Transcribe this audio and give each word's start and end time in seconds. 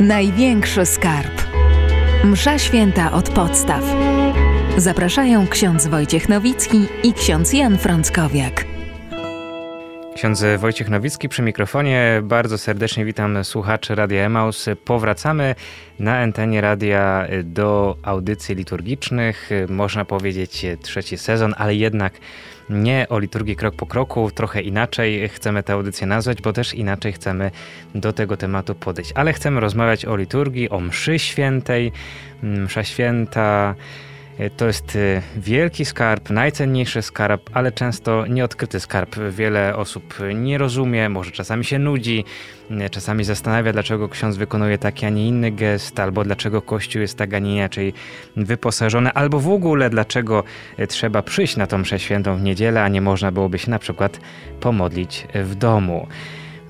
Największy 0.00 0.86
skarb. 0.86 1.42
Msza 2.24 2.58
święta 2.58 3.12
od 3.12 3.30
podstaw. 3.30 3.84
Zapraszają 4.76 5.46
ksiądz 5.46 5.86
Wojciech 5.86 6.28
Nowicki 6.28 6.86
i 7.02 7.12
ksiądz 7.12 7.52
Jan 7.52 7.78
Frąckowiak. 7.78 8.64
Ksiądz 10.14 10.44
Wojciech 10.58 10.88
Nowicki 10.88 11.28
przy 11.28 11.42
mikrofonie. 11.42 12.20
Bardzo 12.22 12.58
serdecznie 12.58 13.04
witam 13.04 13.44
słuchaczy 13.44 13.94
Radia 13.94 14.22
Emaus. 14.24 14.66
Powracamy 14.84 15.54
na 15.98 16.18
antenie 16.18 16.60
radia 16.60 17.26
do 17.44 17.96
audycji 18.02 18.54
liturgicznych. 18.54 19.50
Można 19.68 20.04
powiedzieć 20.04 20.66
trzeci 20.82 21.18
sezon, 21.18 21.54
ale 21.58 21.74
jednak 21.74 22.12
nie 22.70 23.06
o 23.08 23.18
liturgii 23.18 23.56
krok 23.56 23.74
po 23.74 23.86
kroku, 23.86 24.30
trochę 24.30 24.60
inaczej 24.62 25.28
chcemy 25.28 25.62
tę 25.62 25.72
audycję 25.72 26.06
nazwać, 26.06 26.42
bo 26.42 26.52
też 26.52 26.74
inaczej 26.74 27.12
chcemy 27.12 27.50
do 27.94 28.12
tego 28.12 28.36
tematu 28.36 28.74
podejść. 28.74 29.12
Ale 29.14 29.32
chcemy 29.32 29.60
rozmawiać 29.60 30.04
o 30.04 30.16
liturgii, 30.16 30.70
o 30.70 30.80
mszy 30.80 31.18
świętej. 31.18 31.92
Msza 32.42 32.84
święta 32.84 33.74
to 34.56 34.66
jest 34.66 34.96
y, 34.96 35.22
wielki 35.36 35.84
skarb, 35.84 36.30
najcenniejszy 36.30 37.02
skarb, 37.02 37.50
ale 37.52 37.72
często 37.72 38.26
nieodkryty 38.26 38.80
skarb. 38.80 39.16
Wiele 39.30 39.76
osób 39.76 40.14
nie 40.34 40.58
rozumie, 40.58 41.08
może 41.08 41.30
czasami 41.30 41.64
się 41.64 41.78
nudzi, 41.78 42.24
y, 42.70 42.90
czasami 42.90 43.24
zastanawia, 43.24 43.72
dlaczego 43.72 44.08
ksiądz 44.08 44.36
wykonuje 44.36 44.78
taki, 44.78 45.06
a 45.06 45.10
nie 45.10 45.28
inny 45.28 45.50
gest, 45.50 46.00
albo 46.00 46.24
dlaczego 46.24 46.62
kościół 46.62 47.02
jest 47.02 47.18
tak, 47.18 47.34
a 47.34 47.38
nie 47.38 47.56
inaczej 47.56 47.92
wyposażony, 48.36 49.12
albo 49.12 49.40
w 49.40 49.48
ogóle 49.48 49.90
dlaczego 49.90 50.44
trzeba 50.88 51.22
przyjść 51.22 51.56
na 51.56 51.66
tą 51.66 51.78
mszę 51.78 51.98
świętą 51.98 52.36
w 52.36 52.42
niedzielę, 52.42 52.82
a 52.82 52.88
nie 52.88 53.00
można 53.00 53.32
byłoby 53.32 53.58
się 53.58 53.70
na 53.70 53.78
przykład 53.78 54.20
pomodlić 54.60 55.26
w 55.34 55.54
domu. 55.54 56.08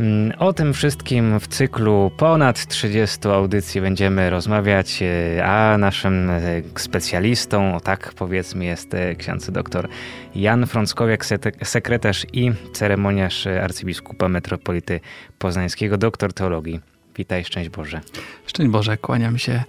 Mm, 0.00 0.32
o 0.38 0.52
tym 0.52 0.74
wszystkim 0.74 1.40
w 1.40 1.48
cyklu 1.48 2.10
ponad 2.16 2.66
30 2.66 3.28
audycji 3.28 3.80
będziemy 3.80 4.30
rozmawiać, 4.30 5.02
e, 5.02 5.44
a 5.44 5.78
naszym 5.78 6.30
e, 6.30 6.40
specjalistą, 6.76 7.76
o 7.76 7.80
tak 7.80 8.14
powiedzmy, 8.14 8.64
jest 8.64 8.94
e, 8.94 9.14
ksiądz 9.14 9.50
dr 9.50 9.88
Jan 10.34 10.66
Frąckowiak, 10.66 11.26
sekretarz 11.64 12.26
i 12.32 12.52
ceremoniarz 12.72 13.46
arcybiskupa 13.46 14.28
metropolity 14.28 15.00
poznańskiego, 15.38 15.98
doktor 15.98 16.32
teologii. 16.32 16.80
Witaj, 17.16 17.44
szczęść 17.44 17.70
Boże. 17.70 18.00
Szczęść 18.46 18.70
Boże, 18.70 18.96
kłaniam 18.96 19.38
się 19.38 19.62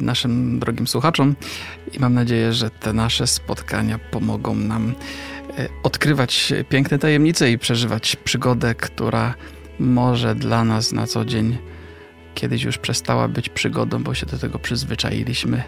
naszym 0.00 0.58
drogim 0.58 0.86
słuchaczom 0.86 1.36
i 1.92 1.98
mam 2.00 2.14
nadzieję, 2.14 2.52
że 2.52 2.70
te 2.70 2.92
nasze 2.92 3.26
spotkania 3.26 3.98
pomogą 4.10 4.54
nam 4.54 4.94
odkrywać 5.82 6.52
piękne 6.68 6.98
tajemnice 6.98 7.50
i 7.50 7.58
przeżywać 7.58 8.16
przygodę, 8.16 8.74
która 8.74 9.34
może 9.80 10.34
dla 10.34 10.64
nas 10.64 10.92
na 10.92 11.06
co 11.06 11.24
dzień 11.24 11.58
kiedyś 12.34 12.62
już 12.62 12.78
przestała 12.78 13.28
być 13.28 13.48
przygodą, 13.48 14.02
bo 14.02 14.14
się 14.14 14.26
do 14.26 14.38
tego 14.38 14.58
przyzwyczailiśmy, 14.58 15.62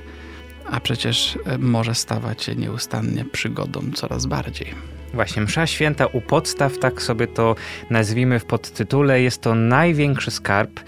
a 0.71 0.81
przecież 0.81 1.39
e, 1.45 1.59
może 1.59 1.95
stawać 1.95 2.43
się 2.43 2.57
nieustannie 2.57 3.25
przygodą 3.25 3.81
coraz 3.95 4.27
bardziej. 4.27 4.75
Właśnie, 5.15 5.43
msza 5.43 5.67
święta 5.67 6.07
u 6.07 6.21
podstaw, 6.21 6.79
tak 6.79 7.03
sobie 7.03 7.27
to 7.27 7.55
nazwijmy 7.91 8.39
w 8.39 8.45
podtytule, 8.45 9.23
jest 9.23 9.41
to 9.41 9.55
największy 9.55 10.31
skarb. 10.31 10.81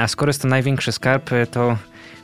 A 0.00 0.08
skoro 0.08 0.30
jest 0.30 0.42
to 0.42 0.48
największy 0.48 0.92
skarb, 0.92 1.30
to 1.50 1.76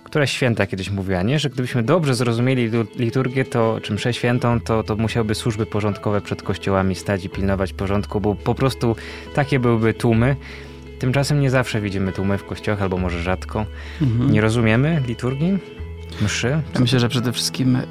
która 0.07 0.27
święta 0.27 0.67
kiedyś 0.67 0.91
mówiła, 0.91 1.23
nie? 1.23 1.39
że 1.39 1.51
gdybyśmy 1.51 1.83
dobrze 1.83 2.15
zrozumieli 2.15 2.71
liturgię, 2.97 3.45
to, 3.45 3.81
czy 3.83 3.93
mszę 3.93 4.13
świętą, 4.13 4.61
to, 4.61 4.83
to 4.83 4.97
musiałyby 4.97 5.35
służby 5.35 5.67
porządkowe 5.67 6.21
przed 6.21 6.43
kościołami 6.43 6.95
stać 6.95 7.25
i 7.25 7.29
pilnować 7.29 7.73
porządku, 7.73 8.21
bo 8.21 8.35
po 8.35 8.55
prostu 8.55 8.97
takie 9.35 9.59
byłyby 9.61 9.95
tłumy. 9.95 10.37
Tymczasem 10.99 11.41
nie 11.41 11.51
zawsze 11.51 11.81
widzimy 11.81 12.13
tłumy 12.13 12.39
w 12.39 12.45
kościołach, 12.45 12.83
albo 12.83 12.99
może 12.99 13.23
rzadko. 13.23 13.67
Mhm. 14.03 14.33
Nie 14.33 14.41
rozumiemy 14.41 15.03
liturgii, 15.07 15.59
mszy. 16.23 16.49
Ja 16.75 16.81
myślę, 16.81 17.01
że 17.01 17.09
przede 17.09 17.33
wszystkim 17.33 17.77
y, 17.77 17.83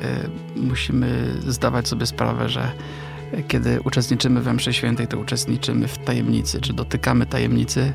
musimy 0.55 1.25
zdawać 1.47 1.87
sobie 1.87 2.05
sprawę, 2.05 2.49
że 2.49 2.71
kiedy 3.47 3.81
uczestniczymy 3.81 4.41
we 4.41 4.53
mszy 4.53 4.73
świętej, 4.73 5.07
to 5.07 5.19
uczestniczymy 5.19 5.87
w 5.87 5.97
tajemnicy, 5.97 6.61
czy 6.61 6.73
dotykamy 6.73 7.25
tajemnicy, 7.25 7.93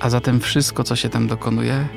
a 0.00 0.10
zatem 0.10 0.40
wszystko, 0.40 0.84
co 0.84 0.96
się 0.96 1.08
tam 1.08 1.26
dokonuje, 1.26 1.88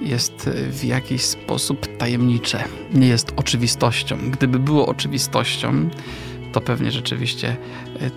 jest 0.00 0.50
w 0.70 0.84
jakiś 0.84 1.22
sposób 1.22 1.96
tajemnicze, 1.96 2.64
nie 2.94 3.08
jest 3.08 3.32
oczywistością. 3.36 4.18
Gdyby 4.30 4.58
było 4.58 4.86
oczywistością, 4.86 5.88
to 6.52 6.60
pewnie 6.60 6.90
rzeczywiście 6.90 7.56
e, 8.00 8.10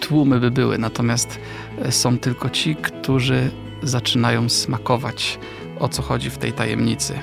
tłumy 0.00 0.40
by 0.40 0.50
były, 0.50 0.78
natomiast 0.78 1.38
e, 1.78 1.92
są 1.92 2.18
tylko 2.18 2.50
ci, 2.50 2.76
którzy 2.76 3.50
zaczynają 3.82 4.48
smakować, 4.48 5.38
o 5.78 5.88
co 5.88 6.02
chodzi 6.02 6.30
w 6.30 6.38
tej 6.38 6.52
tajemnicy. 6.52 7.14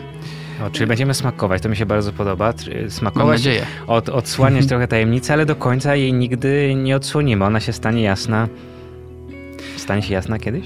O, 0.68 0.70
czyli 0.70 0.88
będziemy 0.88 1.14
smakować, 1.14 1.62
to 1.62 1.70
mi 1.70 1.76
się 1.76 1.86
bardzo 1.86 2.14
podoba. 2.14 2.54
Smakować, 2.90 3.26
Mam 3.26 3.36
nadzieję. 3.36 3.66
Od, 3.88 4.10
odsłaniać 4.10 4.68
trochę 4.68 4.88
tajemnicy, 4.88 5.34
ale 5.34 5.46
do 5.46 5.56
końca 5.56 5.96
jej 5.96 6.14
nigdy 6.14 6.76
nie 6.76 6.96
odsłonimy. 6.96 7.46
Ona 7.46 7.60
się 7.60 7.74
stanie 7.74 8.02
jasna. 8.02 8.48
Stanie 9.86 10.02
się 10.02 10.14
jasna 10.14 10.40
kiedyś? 10.40 10.66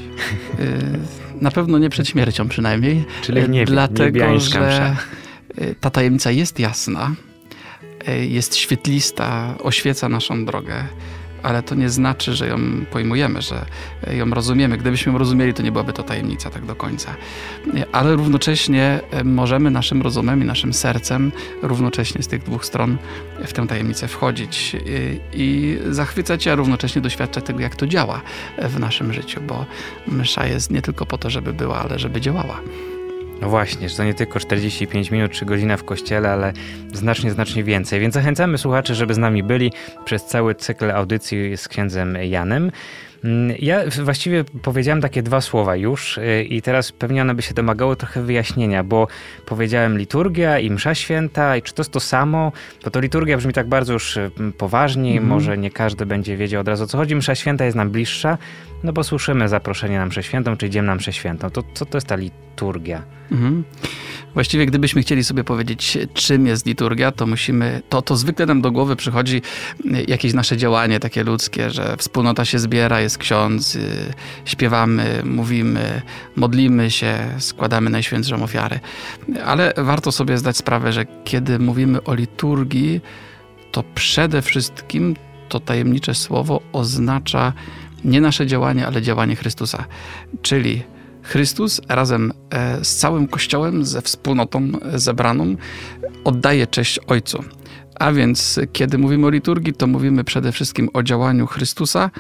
Na 1.42 1.52
pewno 1.52 1.78
nie 1.78 1.90
przed 1.90 2.08
śmiercią 2.08 2.50
przynajmniej. 2.50 3.06
Czyli 3.22 3.50
nie 3.50 3.66
Dlatego, 3.66 4.40
że 4.40 4.96
y, 5.62 5.76
ta 5.80 5.90
tajemnica 5.90 6.32
jest 6.32 6.60
jasna, 6.60 7.12
y, 8.10 8.26
jest 8.26 8.56
świetlista, 8.56 9.56
oświeca 9.64 10.10
naszą 10.10 10.46
drogę 10.46 10.84
ale 11.44 11.64
to 11.64 11.76
nie 11.76 11.90
znaczy, 11.90 12.34
że 12.34 12.48
ją 12.48 12.58
pojmujemy, 12.92 13.42
że 13.42 13.66
ją 14.12 14.30
rozumiemy. 14.30 14.78
Gdybyśmy 14.78 15.12
ją 15.12 15.18
rozumieli, 15.18 15.54
to 15.54 15.64
nie 15.64 15.72
byłaby 15.72 15.94
to 15.94 16.04
tajemnica 16.04 16.50
tak 16.50 16.66
do 16.66 16.76
końca. 16.76 17.16
Ale 17.92 18.16
równocześnie 18.16 19.00
e, 19.12 19.24
możemy 19.24 19.72
naszym 19.72 20.02
rozumem 20.02 20.44
i 20.44 20.46
naszym 20.46 20.74
sercem 20.74 21.32
równocześnie 21.62 22.24
z 22.24 22.28
tych 22.28 22.44
dwóch 22.44 22.66
stron 22.66 22.98
w 23.46 23.54
tę 23.54 23.68
tajemnicę 23.68 24.08
wchodzić 24.08 24.76
i 25.34 25.78
zachwycać, 25.90 26.48
a 26.48 26.56
równocześnie 26.56 27.02
doświadczać 27.02 27.44
tego, 27.46 27.60
jak 27.60 27.76
to 27.76 27.88
działa 27.88 28.22
w 28.58 28.80
naszym 28.80 29.14
życiu, 29.14 29.42
bo 29.42 29.66
msza 30.08 30.46
jest 30.46 30.72
nie 30.72 30.82
tylko 30.82 31.06
po 31.06 31.18
to, 31.18 31.30
żeby 31.30 31.54
była, 31.54 31.80
ale 31.80 32.00
żeby 32.00 32.22
działała. 32.22 32.62
No 33.42 33.50
właśnie, 33.50 33.90
że 33.90 33.98
to 33.98 34.04
nie 34.04 34.14
tylko 34.14 34.40
45 34.40 35.12
minut 35.12 35.32
czy 35.32 35.46
godzina 35.46 35.78
w 35.78 35.84
kościele, 35.84 36.32
ale 36.32 36.54
znacznie, 36.94 37.32
znacznie 37.32 37.64
więcej. 37.64 38.00
Więc 38.00 38.14
zachęcamy 38.14 38.58
słuchaczy, 38.58 38.96
żeby 38.96 39.14
z 39.14 39.18
nami 39.18 39.44
byli 39.44 39.72
przez 40.06 40.26
cały 40.26 40.56
cykl 40.56 40.92
audycji 40.92 41.58
z 41.58 41.68
księdzem 41.68 42.18
Janem. 42.24 42.72
Mm, 43.24 43.56
ja 43.60 43.80
właściwie 44.04 44.44
powiedziałem 44.44 45.02
takie 45.02 45.24
dwa 45.24 45.42
słowa 45.42 45.76
już 45.76 46.18
y, 46.18 46.44
i 46.44 46.62
teraz 46.62 46.92
pewnie 46.92 47.22
one 47.22 47.36
by 47.36 47.42
się 47.42 47.54
domagały 47.54 47.96
trochę 47.96 48.22
wyjaśnienia, 48.22 48.84
bo 48.84 49.08
powiedziałem 49.46 49.98
liturgia 49.98 50.60
i 50.60 50.72
msza 50.72 50.96
święta 50.96 51.58
i 51.58 51.62
czy 51.62 51.74
to 51.74 51.82
jest 51.82 51.92
to 51.92 52.00
samo? 52.00 52.52
Bo 52.84 52.92
to 52.92 53.00
liturgia 53.00 53.38
brzmi 53.38 53.54
tak 53.54 53.68
bardzo 53.68 53.94
już 53.94 54.18
y, 54.18 54.32
poważnie, 54.58 55.12
mm. 55.12 55.26
może 55.26 55.58
nie 55.58 55.72
każdy 55.72 56.06
będzie 56.06 56.38
wiedział 56.38 56.62
od 56.62 56.68
razu 56.68 56.84
o 56.84 56.88
co 56.88 56.98
chodzi. 56.98 57.16
Msza 57.16 57.36
święta 57.36 57.66
jest 57.66 57.78
nam 57.78 57.90
bliższa, 57.90 58.38
no 58.84 58.94
bo 58.94 59.04
słyszymy 59.04 59.48
zaproszenie 59.48 59.98
na 59.98 60.06
mszę 60.06 60.24
świętą, 60.24 60.58
czy 60.58 60.68
idziemy 60.68 60.88
na 60.88 60.96
mszę 60.96 61.14
świętą. 61.14 61.50
To 61.50 61.64
co 61.74 61.86
to 61.86 61.98
jest 61.98 62.08
ta 62.08 62.16
liturgia? 62.16 63.04
Mhm. 63.32 63.64
Właściwie 64.34 64.66
gdybyśmy 64.66 65.02
chcieli 65.02 65.24
sobie 65.24 65.44
powiedzieć, 65.44 65.98
czym 66.14 66.48
jest 66.48 66.66
liturgia, 66.66 67.12
to 67.12 67.28
musimy, 67.28 67.82
to, 67.90 68.02
to 68.02 68.16
zwykle 68.16 68.46
nam 68.46 68.62
do 68.62 68.72
głowy 68.72 68.96
przychodzi 68.96 69.42
jakieś 70.08 70.34
nasze 70.34 70.58
działanie 70.58 71.00
takie 71.00 71.24
ludzkie, 71.24 71.70
że 71.70 71.98
wspólnota 71.98 72.46
się 72.46 72.60
zbiera, 72.60 73.02
jest 73.02 73.18
ksiądz, 73.18 73.76
y, 73.76 74.14
śpiewamy, 74.46 75.22
mówimy, 75.26 76.02
modlimy 76.36 76.92
się, 76.92 77.18
składamy 77.40 77.90
najświętszą 77.90 78.44
ofiarę. 78.44 78.80
Ale 79.46 79.74
warto 79.78 80.12
sobie 80.12 80.38
zdać 80.38 80.58
sprawę, 80.58 80.94
że 80.94 81.06
kiedy 81.24 81.60
mówimy 81.60 82.04
o 82.04 82.14
liturgii, 82.14 83.02
to 83.72 83.84
przede 83.96 84.42
wszystkim 84.42 85.16
to 85.50 85.60
tajemnicze 85.60 86.16
słowo 86.16 86.62
oznacza 86.74 87.54
nie 88.06 88.22
nasze 88.22 88.48
działanie, 88.48 88.88
ale 88.88 89.02
działanie 89.02 89.36
Chrystusa. 89.36 89.86
Czyli 90.42 90.84
Chrystus 91.30 91.82
razem 91.90 92.34
e, 92.50 92.86
z 92.86 92.96
całym 92.96 93.28
Kościołem, 93.28 93.86
ze 93.86 94.02
wspólnotą 94.02 94.72
zebraną, 94.94 95.56
oddaje 96.24 96.68
cześć 96.68 97.00
Ojcu. 97.00 97.44
A 98.00 98.12
więc, 98.12 98.60
kiedy 98.74 98.98
mówimy 98.98 99.28
o 99.28 99.30
liturgii, 99.30 99.74
to 99.74 99.88
mówimy 99.88 100.24
przede 100.24 100.52
wszystkim 100.52 100.90
o 100.94 101.04
działaniu 101.04 101.48
Chrystusa, 101.48 102.12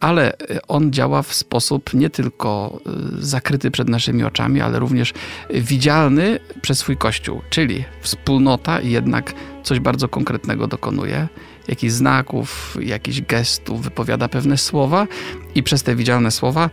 ale 0.00 0.32
on 0.68 0.92
działa 0.92 1.22
w 1.22 1.34
sposób 1.34 1.94
nie 1.94 2.10
tylko 2.10 2.80
e, 2.86 2.90
zakryty 3.22 3.70
przed 3.70 3.88
naszymi 3.88 4.24
oczami, 4.24 4.60
ale 4.60 4.78
również 4.78 5.12
widzialny 5.50 6.38
przez 6.62 6.78
swój 6.78 6.96
Kościół, 6.96 7.42
czyli 7.50 7.84
wspólnota 8.00 8.80
jednak 8.80 9.34
coś 9.62 9.80
bardzo 9.80 10.08
konkretnego 10.08 10.66
dokonuje 10.66 11.28
jakichś 11.68 11.92
znaków, 11.92 12.78
jakichś 12.80 13.20
gestów, 13.20 13.82
wypowiada 13.82 14.28
pewne 14.28 14.58
słowa 14.58 15.06
i 15.54 15.62
przez 15.62 15.82
te 15.82 15.96
widzialne 15.96 16.30
słowa 16.30 16.70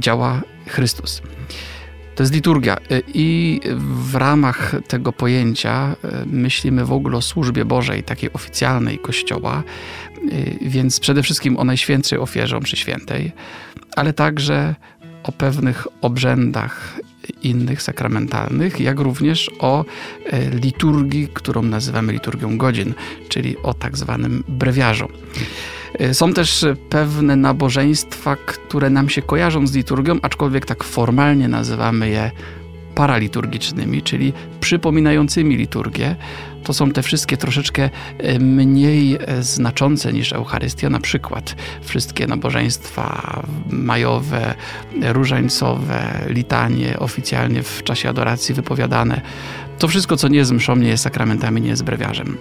działa 0.00 0.42
Chrystus. 0.66 1.22
To 2.14 2.22
jest 2.22 2.34
liturgia 2.34 2.76
i 3.14 3.60
w 3.76 4.14
ramach 4.14 4.74
tego 4.88 5.12
pojęcia 5.12 5.96
e, 6.04 6.24
myślimy 6.26 6.84
w 6.84 6.92
ogóle 6.92 7.16
o 7.16 7.22
służbie 7.22 7.64
Bożej, 7.64 8.02
takiej 8.02 8.32
oficjalnej 8.32 8.98
Kościoła, 8.98 9.62
więc 10.60 11.00
przede 11.00 11.22
wszystkim 11.22 11.56
o 11.56 11.64
Najświętszej 11.64 12.18
ofierze 12.18 12.60
przy 12.60 12.76
świętej, 12.76 13.32
ale 13.96 14.12
także 14.12 14.74
o 15.22 15.32
pewnych 15.32 15.86
obrzędach 16.00 17.00
innych 17.42 17.82
sakramentalnych, 17.82 18.80
jak 18.80 19.00
również 19.00 19.50
o 19.58 19.84
e, 20.26 20.50
liturgii, 20.50 21.28
którą 21.32 21.62
nazywamy 21.62 22.12
liturgią 22.12 22.58
godzin, 22.58 22.94
czyli 23.28 23.56
o 23.62 23.74
tak 23.74 23.98
zwanym 23.98 24.44
brewiarzu. 24.48 25.08
E, 25.98 26.14
są 26.14 26.32
też 26.32 26.66
pewne 26.90 27.36
nabożeństwa, 27.36 28.36
które 28.36 28.90
nam 28.90 29.08
się 29.08 29.22
kojarzą 29.22 29.66
z 29.66 29.74
liturgią, 29.74 30.18
aczkolwiek 30.22 30.66
tak 30.66 30.84
formalnie 30.84 31.48
nazywamy 31.48 32.08
je 32.08 32.30
paraliturgicznymi, 32.94 34.02
czyli 34.02 34.32
przypominającymi 34.60 35.56
liturgię. 35.56 36.16
To 36.62 36.72
są 36.72 36.90
te 36.90 37.02
wszystkie 37.02 37.36
troszeczkę 37.36 37.90
e, 38.18 38.38
mniej 38.38 39.18
e, 39.20 39.42
znaczące 39.42 40.12
niż 40.12 40.32
Eucharystia, 40.32 40.90
na 40.90 41.00
przykład 41.00 41.56
wszystkie 41.82 42.26
nabożeństwa 42.26 43.42
majowe, 43.70 44.54
różańcowe, 45.02 46.26
litanie 46.28 46.98
oficjalnie 46.98 47.62
w 47.62 47.82
czasie 47.82 48.08
adoracji 48.08 48.54
wypowiadane. 48.54 49.20
To 49.78 49.88
wszystko, 49.88 50.16
co 50.16 50.28
nie 50.28 50.38
jest 50.38 50.52
mszą, 50.52 50.76
nie 50.76 50.88
jest 50.88 51.04
sakramentami, 51.04 51.60
nie 51.60 51.68
jest 51.68 51.84
brewiarzem. 51.84 52.36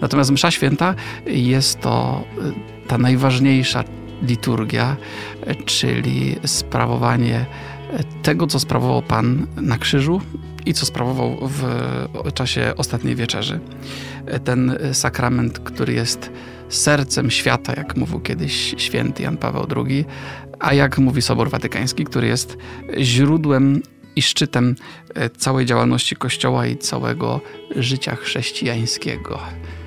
Natomiast 0.00 0.30
msza 0.30 0.50
święta 0.50 0.94
jest 1.26 1.80
to 1.80 2.24
e, 2.38 2.88
ta 2.88 2.98
najważniejsza 2.98 3.84
liturgia, 4.22 4.96
czyli 5.64 6.36
sprawowanie 6.46 7.46
tego, 8.22 8.46
co 8.46 8.60
sprawował 8.60 9.02
Pan 9.02 9.46
na 9.56 9.78
krzyżu 9.78 10.20
i 10.66 10.74
co 10.74 10.86
sprawował 10.86 11.38
w 11.48 12.32
czasie 12.34 12.72
ostatniej 12.76 13.16
wieczerzy. 13.16 13.60
Ten 14.44 14.78
sakrament, 14.92 15.58
który 15.58 15.92
jest 15.92 16.30
sercem 16.68 17.30
świata, 17.30 17.72
jak 17.76 17.96
mówił 17.96 18.20
kiedyś 18.20 18.74
święty 18.78 19.22
Jan 19.22 19.36
Paweł 19.36 19.66
II, 19.76 20.04
a 20.58 20.74
jak 20.74 20.98
mówi 20.98 21.22
Sobor 21.22 21.50
Watykański, 21.50 22.04
który 22.04 22.26
jest 22.26 22.56
źródłem 22.98 23.82
i 24.16 24.22
szczytem 24.22 24.76
całej 25.36 25.66
działalności 25.66 26.16
Kościoła 26.16 26.66
i 26.66 26.76
całego 26.76 27.40
życia 27.76 28.16
chrześcijańskiego. 28.16 29.38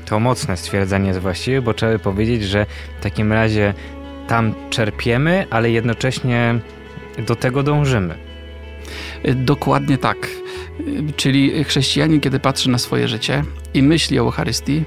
To 0.06 0.20
mocne 0.20 0.58
stwierdzenie 0.58 1.08
jest 1.08 1.20
właściwe, 1.20 1.62
bo 1.62 1.74
trzeba 1.74 2.00
powiedzieć, 2.00 2.44
że 2.44 2.66
w 3.00 3.04
takim 3.04 3.34
razie 3.34 3.74
tam 4.28 4.54
czerpiemy, 4.70 5.48
ale 5.50 5.72
jednocześnie 5.72 6.60
do 7.28 7.36
tego 7.36 7.64
dążymy. 7.64 8.16
Dokładnie 9.36 9.98
tak. 9.98 10.28
Czyli 11.16 11.64
chrześcijanin, 11.64 12.20
kiedy 12.20 12.40
patrzy 12.40 12.70
na 12.70 12.78
swoje 12.78 13.08
życie 13.08 13.44
i 13.74 13.84
myśli 13.84 14.20
o 14.20 14.22
Eucharystii, 14.22 14.84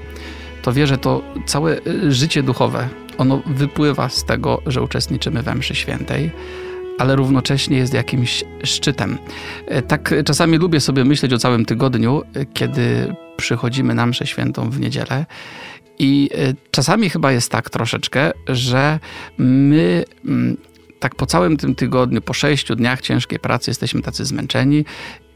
to 0.61 0.73
wie, 0.73 0.87
że 0.87 0.97
to 0.97 1.21
całe 1.45 1.77
życie 2.09 2.43
duchowe, 2.43 2.89
ono 3.17 3.41
wypływa 3.45 4.09
z 4.09 4.25
tego, 4.25 4.61
że 4.65 4.81
uczestniczymy 4.81 5.41
we 5.41 5.55
mszy 5.55 5.75
świętej, 5.75 6.31
ale 6.97 7.15
równocześnie 7.15 7.77
jest 7.77 7.93
jakimś 7.93 8.43
szczytem. 8.63 9.17
Tak 9.87 10.13
czasami 10.25 10.57
lubię 10.57 10.79
sobie 10.79 11.05
myśleć 11.05 11.33
o 11.33 11.37
całym 11.37 11.65
tygodniu, 11.65 12.21
kiedy 12.53 13.15
przychodzimy 13.37 13.95
na 13.95 14.05
mszę 14.05 14.27
świętą 14.27 14.69
w 14.69 14.79
niedzielę 14.79 15.25
i 15.99 16.29
czasami 16.71 17.09
chyba 17.09 17.31
jest 17.31 17.51
tak 17.51 17.69
troszeczkę, 17.69 18.31
że 18.47 18.99
my 19.37 20.03
mm, 20.25 20.57
tak 20.99 21.15
po 21.15 21.25
całym 21.25 21.57
tym 21.57 21.75
tygodniu, 21.75 22.21
po 22.21 22.33
sześciu 22.33 22.75
dniach 22.75 23.01
ciężkiej 23.01 23.39
pracy 23.39 23.71
jesteśmy 23.71 24.01
tacy 24.01 24.25
zmęczeni 24.25 24.85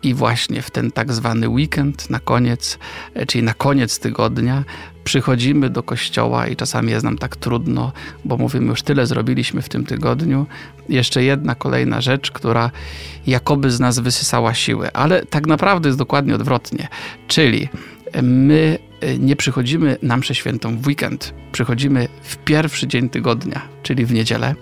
i 0.04 0.13
właśnie 0.13 0.62
w 0.62 0.72
ten 0.72 0.92
tak 0.92 1.13
zwany 1.13 1.50
weekend 1.50 2.10
na 2.10 2.19
koniec, 2.19 2.80
e, 3.13 3.25
czyli 3.25 3.44
na 3.44 3.54
koniec 3.54 4.00
tygodnia, 4.00 4.63
przychodzimy 5.04 5.69
do 5.69 5.84
kościoła 5.84 6.48
i 6.48 6.56
czasami 6.56 6.92
jest 6.92 7.06
nam 7.06 7.18
tak 7.18 7.36
trudno, 7.36 7.92
bo 8.25 8.38
mówimy, 8.38 8.66
już 8.66 8.81
tyle 8.81 9.08
zrobiliśmy 9.08 9.62
w 9.62 9.69
tym 9.69 9.86
tygodniu. 9.86 10.46
Jeszcze 10.90 11.24
jedna 11.24 11.56
kolejna 11.56 12.02
rzecz, 12.02 12.31
która 12.31 12.72
jakoby 13.28 13.72
z 13.72 13.80
nas 13.80 14.00
wysysała 14.00 14.54
siły, 14.54 14.94
ale 14.94 15.25
tak 15.25 15.48
naprawdę 15.48 15.90
jest 15.90 16.00
dokładnie 16.00 16.36
odwrotnie. 16.36 16.88
Czyli 17.28 17.69
my 18.22 18.78
e, 19.02 19.18
nie 19.18 19.36
przychodzimy 19.36 19.98
na 20.02 20.18
mszę 20.18 20.36
świętą 20.36 20.78
w 20.78 20.88
weekend, 20.88 21.34
przychodzimy 21.52 22.08
w 22.24 22.38
pierwszy 22.38 22.88
dzień 22.88 23.10
tygodnia, 23.10 23.62
czyli 23.84 24.06
w 24.06 24.13
niedzielę. 24.13 24.56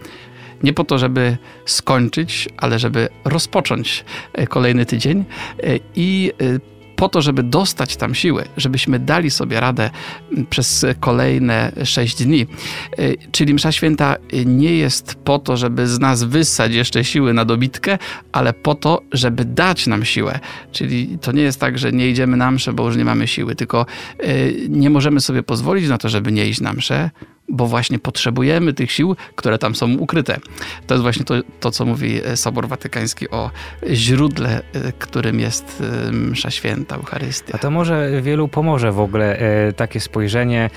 Nie 0.64 0.74
po 0.74 0.84
to, 0.84 0.98
żeby 0.98 1.38
skończyć, 1.66 2.50
ale 2.58 2.80
żeby 2.80 3.10
rozpocząć 3.26 4.06
e, 4.34 4.48
kolejny 4.48 4.86
tydzień 4.86 5.26
e, 5.64 5.80
i 5.96 6.32
e, 6.42 6.80
po 6.96 7.10
to, 7.10 7.22
żeby 7.22 7.44
dostać 7.44 7.96
tam 7.98 8.16
siły, 8.16 8.44
żebyśmy 8.58 9.00
dali 9.00 9.32
sobie 9.32 9.60
radę 9.60 9.90
przez 10.50 10.86
kolejne 11.00 11.72
sześć 11.84 12.24
dni. 12.24 12.48
Czyli 13.32 13.54
Msza 13.54 13.72
Święta 13.72 14.16
nie 14.46 14.78
jest 14.78 15.16
po 15.16 15.40
to, 15.40 15.58
żeby 15.58 15.88
z 15.88 16.00
nas 16.00 16.24
wyssać 16.24 16.74
jeszcze 16.74 17.04
siły 17.04 17.34
na 17.34 17.46
dobitkę, 17.46 17.98
ale 18.32 18.54
po 18.54 18.76
to, 18.76 19.02
żeby 19.12 19.46
dać 19.46 19.88
nam 19.88 20.06
siłę. 20.06 20.40
Czyli 20.72 21.18
to 21.22 21.32
nie 21.32 21.42
jest 21.42 21.60
tak, 21.60 21.78
że 21.78 21.92
nie 21.92 22.10
idziemy 22.10 22.38
na 22.38 22.52
mszę, 22.52 22.74
bo 22.74 22.86
już 22.86 22.98
nie 22.98 23.06
mamy 23.06 23.28
siły, 23.28 23.56
tylko 23.56 23.86
nie 24.70 24.90
możemy 24.90 25.22
sobie 25.22 25.44
pozwolić 25.44 25.90
na 25.90 25.98
to, 25.98 26.10
żeby 26.10 26.32
nie 26.32 26.48
iść 26.48 26.62
na 26.62 26.74
mszę, 26.74 27.10
bo 27.50 27.68
właśnie 27.68 28.00
potrzebujemy 28.00 28.74
tych 28.74 28.92
sił, 28.92 29.16
które 29.36 29.57
tam 29.57 29.75
są 29.75 29.94
ukryte. 29.98 30.40
To 30.88 30.94
jest 30.94 31.01
właśnie 31.01 31.25
to, 31.25 31.36
to 31.60 31.72
co 31.72 31.86
mówi 31.86 32.22
e, 32.25 32.38
Sobor 32.38 32.68
Watykański 32.68 33.30
o 33.30 33.51
źródle, 33.90 34.62
e, 34.74 34.92
którym 34.92 35.40
jest 35.40 35.84
e, 36.07 36.12
msza 36.12 36.51
święta, 36.51 36.96
Eucharystia. 36.96 37.54
A 37.56 37.57
to 37.57 37.72
może 37.72 38.22
wielu 38.22 38.48
pomoże 38.48 38.92
w 38.92 39.00
ogóle 39.00 39.40
takie 39.75 40.00
spojrzenie, 40.00 40.69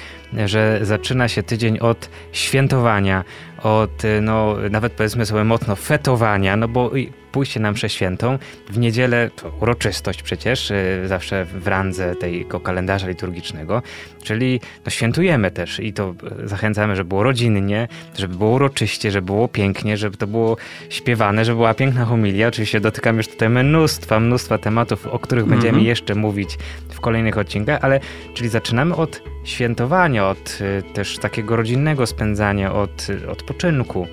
że 0.47 0.81
zaczyna 0.83 1.29
się 1.29 1.43
tydzień 1.43 1.79
od 1.79 2.11
świętowania, 2.33 3.25
od 3.63 4.03
no, 4.23 4.57
nawet 4.71 4.93
powiedzmy 4.93 5.27
sobie 5.27 5.45
mocno 5.45 5.77
fetowania, 5.77 6.57
no 6.57 6.69
bo 6.69 6.91
pójście 7.33 7.61
na 7.61 7.73
mszę 7.73 7.89
świętą. 7.89 8.39
W 8.71 8.79
niedzielę 8.79 9.31
to 9.37 9.53
uroczystość 9.61 10.23
przecież, 10.23 10.71
y, 10.71 11.03
zawsze 11.07 11.45
w 11.45 11.67
randze 11.67 12.17
tego 12.17 12.61
kalendarza 12.61 13.09
liturgicznego, 13.09 13.83
czyli 14.23 14.61
no, 14.85 14.91
świętujemy 14.91 15.51
też 15.51 15.81
i 15.81 15.93
to 15.93 16.15
y, 16.45 16.49
zachęcamy, 16.49 16.97
żeby 16.97 17.09
było 17.09 17.23
rodzinnie, 17.23 17.89
żeby 18.19 18.37
było 18.37 18.51
uroczyście, 18.51 19.11
żeby 19.11 19.27
było 19.27 19.49
pięknie, 19.49 19.97
żeby 19.97 20.17
to 20.17 20.27
było 20.27 20.57
śpiewane, 20.89 21.45
żeby 21.45 21.57
była 21.57 21.75
piękna 21.75 22.05
homilia. 22.05 22.49
Oczywiście 22.49 22.81
dotykamy 22.81 23.17
już 23.17 23.29
tutaj 23.29 23.49
mnóstwa, 23.49 24.21
mnóstwa 24.21 24.59
tematów, 24.59 25.07
o 25.07 25.19
których 25.19 25.45
będziemy 25.45 25.69
mm 25.73 25.85
-hmm. 25.85 25.87
jeszcze 25.87 26.15
mówić 26.15 26.59
w 26.89 27.01
kolejnych 27.01 27.39
odcinkach, 27.39 27.79
ale 27.83 28.01
czyli 28.35 28.49
zaczynamy 28.49 28.95
od 28.97 29.23
świętowania, 29.45 30.29
od 30.29 30.59
y, 30.61 30.83
też 30.93 31.19
takiego 31.19 31.57
rodzinnego 31.57 32.07
spędzania, 32.07 32.73
od 32.75 33.07
odpoczynku. 33.29 34.07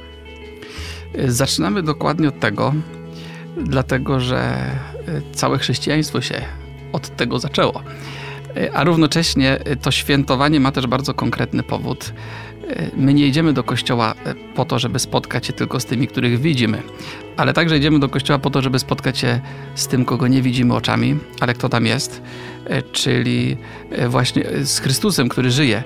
Zaczynamy 1.27 1.83
dokładnie 1.83 2.27
od 2.27 2.39
tego, 2.39 2.73
dlatego 3.57 4.19
że 4.19 4.71
y, 5.07 5.35
całe 5.35 5.57
chrześcijaństwo 5.57 6.21
się 6.21 6.41
od 6.93 7.15
tego 7.15 7.39
zaczęło. 7.39 7.81
Y, 8.57 8.73
a 8.73 8.83
równocześnie 8.83 9.59
y, 9.67 9.75
to 9.75 9.91
świętowanie 9.91 10.59
ma 10.59 10.71
też 10.71 10.87
bardzo 10.87 11.13
konkretny 11.13 11.63
powód. 11.63 12.13
My 12.97 13.13
nie 13.13 13.27
idziemy 13.27 13.53
do 13.53 13.63
kościoła 13.63 14.15
po 14.55 14.65
to, 14.65 14.79
żeby 14.79 14.99
spotkać 14.99 15.45
się 15.45 15.53
tylko 15.53 15.79
z 15.79 15.85
tymi, 15.85 16.07
których 16.07 16.41
widzimy, 16.41 16.81
ale 17.37 17.53
także 17.53 17.77
idziemy 17.77 17.99
do 17.99 18.09
kościoła 18.09 18.39
po 18.39 18.49
to, 18.49 18.61
żeby 18.61 18.79
spotkać 18.79 19.17
się 19.17 19.39
z 19.75 19.87
tym, 19.87 20.05
kogo 20.05 20.27
nie 20.27 20.41
widzimy 20.41 20.75
oczami, 20.75 21.17
ale 21.39 21.53
kto 21.53 21.69
tam 21.69 21.85
jest, 21.85 22.21
czyli 22.91 23.57
właśnie 24.09 24.43
z 24.63 24.79
Chrystusem, 24.79 25.29
który 25.29 25.51
żyje. 25.51 25.83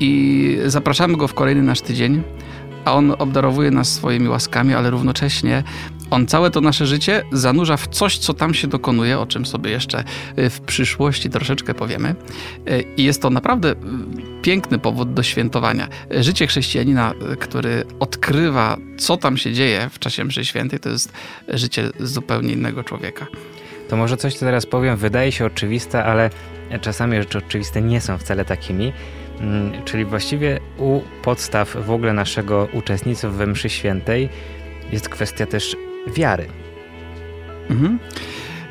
I 0.00 0.58
zapraszamy 0.66 1.16
go 1.16 1.28
w 1.28 1.34
kolejny 1.34 1.62
nasz 1.62 1.80
tydzień 1.80 2.22
a 2.86 2.94
On 2.94 3.14
obdarowuje 3.18 3.70
nas 3.70 3.92
swoimi 3.92 4.28
łaskami, 4.28 4.74
ale 4.74 4.90
równocześnie 4.90 5.62
On 6.10 6.26
całe 6.26 6.50
to 6.50 6.60
nasze 6.60 6.86
życie 6.86 7.22
zanurza 7.32 7.76
w 7.76 7.88
coś, 7.88 8.18
co 8.18 8.34
tam 8.34 8.54
się 8.54 8.68
dokonuje, 8.68 9.18
o 9.18 9.26
czym 9.26 9.46
sobie 9.46 9.70
jeszcze 9.70 10.04
y, 10.38 10.50
w 10.50 10.60
przyszłości 10.60 11.30
troszeczkę 11.30 11.74
powiemy. 11.74 12.14
Y, 12.68 12.84
I 12.96 13.04
jest 13.04 13.22
to 13.22 13.30
naprawdę 13.30 13.72
y, 13.72 13.76
piękny 14.42 14.78
powód 14.78 15.14
do 15.14 15.22
świętowania. 15.22 15.88
Życie 16.10 16.46
chrześcijanina, 16.46 17.14
który 17.40 17.84
odkrywa, 18.00 18.76
co 18.98 19.16
tam 19.16 19.36
się 19.36 19.52
dzieje 19.52 19.90
w 19.92 19.98
czasie 19.98 20.24
mszy 20.24 20.44
świętej, 20.44 20.80
to 20.80 20.88
jest 20.88 21.12
życie 21.48 21.90
zupełnie 22.00 22.52
innego 22.52 22.84
człowieka. 22.84 23.26
To 23.88 23.96
może 23.96 24.16
coś, 24.16 24.34
co 24.34 24.40
teraz 24.40 24.66
powiem, 24.66 24.96
wydaje 24.96 25.32
się 25.32 25.46
oczywiste, 25.46 26.04
ale 26.04 26.30
czasami 26.80 27.16
rzeczy 27.16 27.38
oczywiste 27.38 27.82
nie 27.82 28.00
są 28.00 28.18
wcale 28.18 28.44
takimi. 28.44 28.92
Mm, 29.40 29.84
czyli 29.84 30.04
właściwie 30.04 30.60
u 30.78 31.00
podstaw 31.22 31.76
w 31.86 31.90
ogóle 31.90 32.12
naszego 32.12 32.68
uczestnictwa 32.72 33.28
we 33.28 33.46
mszy 33.46 33.68
świętej 33.68 34.28
jest 34.92 35.08
kwestia 35.08 35.46
też 35.46 35.76
wiary. 36.06 36.48
Mhm. 37.70 37.98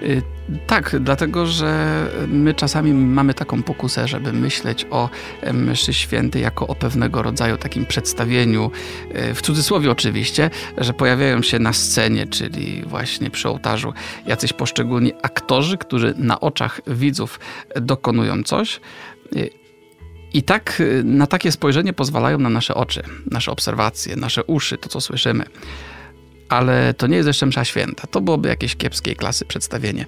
Y, 0.04 0.22
tak, 0.68 0.96
dlatego 1.00 1.46
że 1.46 2.06
my 2.28 2.54
czasami 2.54 2.94
mamy 2.94 3.34
taką 3.34 3.64
pokusę, 3.64 4.08
żeby 4.08 4.34
myśleć 4.34 4.86
o 4.92 5.10
mszy 5.54 5.94
świętej 5.94 6.42
jako 6.42 6.68
o 6.68 6.76
pewnego 6.76 7.22
rodzaju 7.22 7.58
takim 7.58 7.86
przedstawieniu, 7.86 8.72
y, 9.32 9.34
w 9.34 9.42
cudzysłowie 9.42 9.92
oczywiście, 9.92 10.50
że 10.78 10.94
pojawiają 10.94 11.42
się 11.42 11.60
na 11.60 11.74
scenie, 11.74 12.28
czyli 12.28 12.84
właśnie 12.86 13.30
przy 13.30 13.50
ołtarzu, 13.50 13.94
jacyś 14.28 14.54
poszczególni 14.54 15.14
aktorzy, 15.22 15.78
którzy 15.78 16.14
na 16.18 16.40
oczach 16.40 16.82
widzów 16.88 17.40
dokonują 17.76 18.44
coś, 18.44 18.80
y, 19.36 19.50
i 20.34 20.44
tak 20.44 20.82
y, 20.82 21.04
na 21.04 21.28
takie 21.28 21.52
spojrzenie 21.52 21.94
pozwalają 21.94 22.40
na 22.40 22.50
nasze 22.50 22.76
oczy, 22.76 23.04
nasze 23.32 23.52
obserwacje, 23.52 24.16
nasze 24.16 24.44
uszy, 24.44 24.78
to 24.78 24.90
co 24.90 25.02
słyszymy. 25.02 25.46
Ale 26.50 26.94
to 26.94 27.08
nie 27.08 27.16
jest 27.16 27.28
jeszcze 27.28 27.46
msza 27.46 27.66
święta. 27.66 28.08
To 28.08 28.22
byłoby 28.22 28.50
jakieś 28.50 28.76
kiepskiej 28.76 29.16
klasy 29.16 29.46
przedstawienie. 29.46 30.06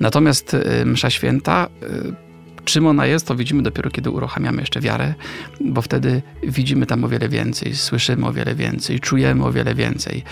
Natomiast 0.00 0.54
y, 0.54 0.86
msza 0.86 1.10
święta 1.10 1.68
y, 1.82 2.28
Czym 2.68 2.86
ona 2.86 3.06
jest, 3.06 3.26
to 3.26 3.34
widzimy 3.34 3.62
dopiero, 3.62 3.90
kiedy 3.90 4.10
uruchamiamy 4.10 4.60
jeszcze 4.62 4.80
wiarę, 4.80 5.14
bo 5.60 5.82
wtedy 5.82 6.22
widzimy 6.42 6.86
tam 6.86 7.04
o 7.04 7.08
wiele 7.08 7.28
więcej, 7.28 7.76
słyszymy 7.76 8.26
o 8.26 8.32
wiele 8.32 8.54
więcej, 8.54 9.00
czujemy 9.00 9.44
o 9.44 9.52
wiele 9.52 9.74
więcej. 9.74 10.24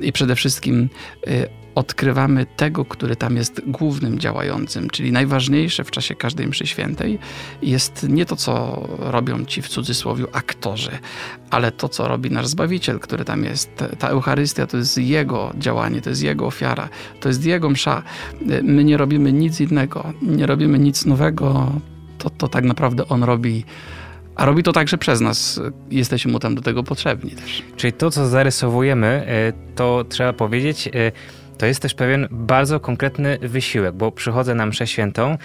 I 0.00 0.12
przede 0.12 0.36
wszystkim 0.36 0.88
y, 1.28 1.48
odkrywamy 1.74 2.46
tego, 2.56 2.84
który 2.84 3.16
tam 3.16 3.36
jest 3.36 3.62
głównym 3.66 4.18
działającym, 4.18 4.90
czyli 4.90 5.12
najważniejsze 5.12 5.84
w 5.84 5.90
czasie 5.90 6.14
każdej 6.14 6.46
mszy 6.46 6.66
świętej 6.66 7.18
jest 7.62 8.06
nie 8.08 8.26
to, 8.26 8.36
co 8.36 8.82
robią 8.98 9.44
ci 9.44 9.62
w 9.62 9.68
cudzysłowie 9.68 10.24
aktorzy, 10.32 10.90
ale 11.50 11.72
to, 11.72 11.88
co 11.88 12.08
robi 12.08 12.30
nasz 12.30 12.46
Zbawiciel, 12.46 13.00
który 13.00 13.24
tam 13.24 13.44
jest. 13.44 13.70
Ta 13.98 14.08
Eucharystia 14.08 14.66
to 14.66 14.76
jest 14.76 14.98
Jego 14.98 15.52
działanie, 15.58 16.00
to 16.00 16.10
jest 16.10 16.22
Jego 16.22 16.46
ofiara, 16.46 16.88
to 17.20 17.28
jest 17.28 17.44
Jego 17.44 17.70
msza. 17.70 18.02
My 18.62 18.84
nie 18.84 18.96
robimy 18.96 19.32
nic 19.32 19.60
innego, 19.60 20.12
nie 20.22 20.46
robimy 20.46 20.78
nic 20.78 21.06
nowego, 21.06 21.72
to, 22.18 22.30
to 22.30 22.48
tak 22.48 22.64
naprawdę 22.64 23.08
On 23.08 23.22
robi 23.22 23.64
a 24.36 24.44
robi 24.46 24.62
to 24.62 24.72
także 24.72 24.98
przez 24.98 25.20
nas. 25.20 25.60
Jesteśmy 25.90 26.32
mu 26.32 26.38
tam 26.38 26.54
do 26.54 26.62
tego 26.62 26.82
potrzebni 26.82 27.30
też. 27.30 27.62
Czyli 27.76 27.92
to, 27.92 28.10
co 28.10 28.26
zarysowujemy, 28.26 29.06
e, 29.06 29.52
to 29.74 30.04
trzeba 30.08 30.32
powiedzieć, 30.32 30.88
e, 30.88 30.90
to 31.58 31.66
jest 31.66 31.80
też 31.80 31.94
pewien 31.94 32.28
bardzo 32.30 32.80
konkretny 32.80 33.38
wysiłek, 33.42 33.94
bo 33.94 34.12
przychodzę 34.12 34.54
na 34.54 34.66
mszę 34.66 34.86
świętą, 34.86 35.38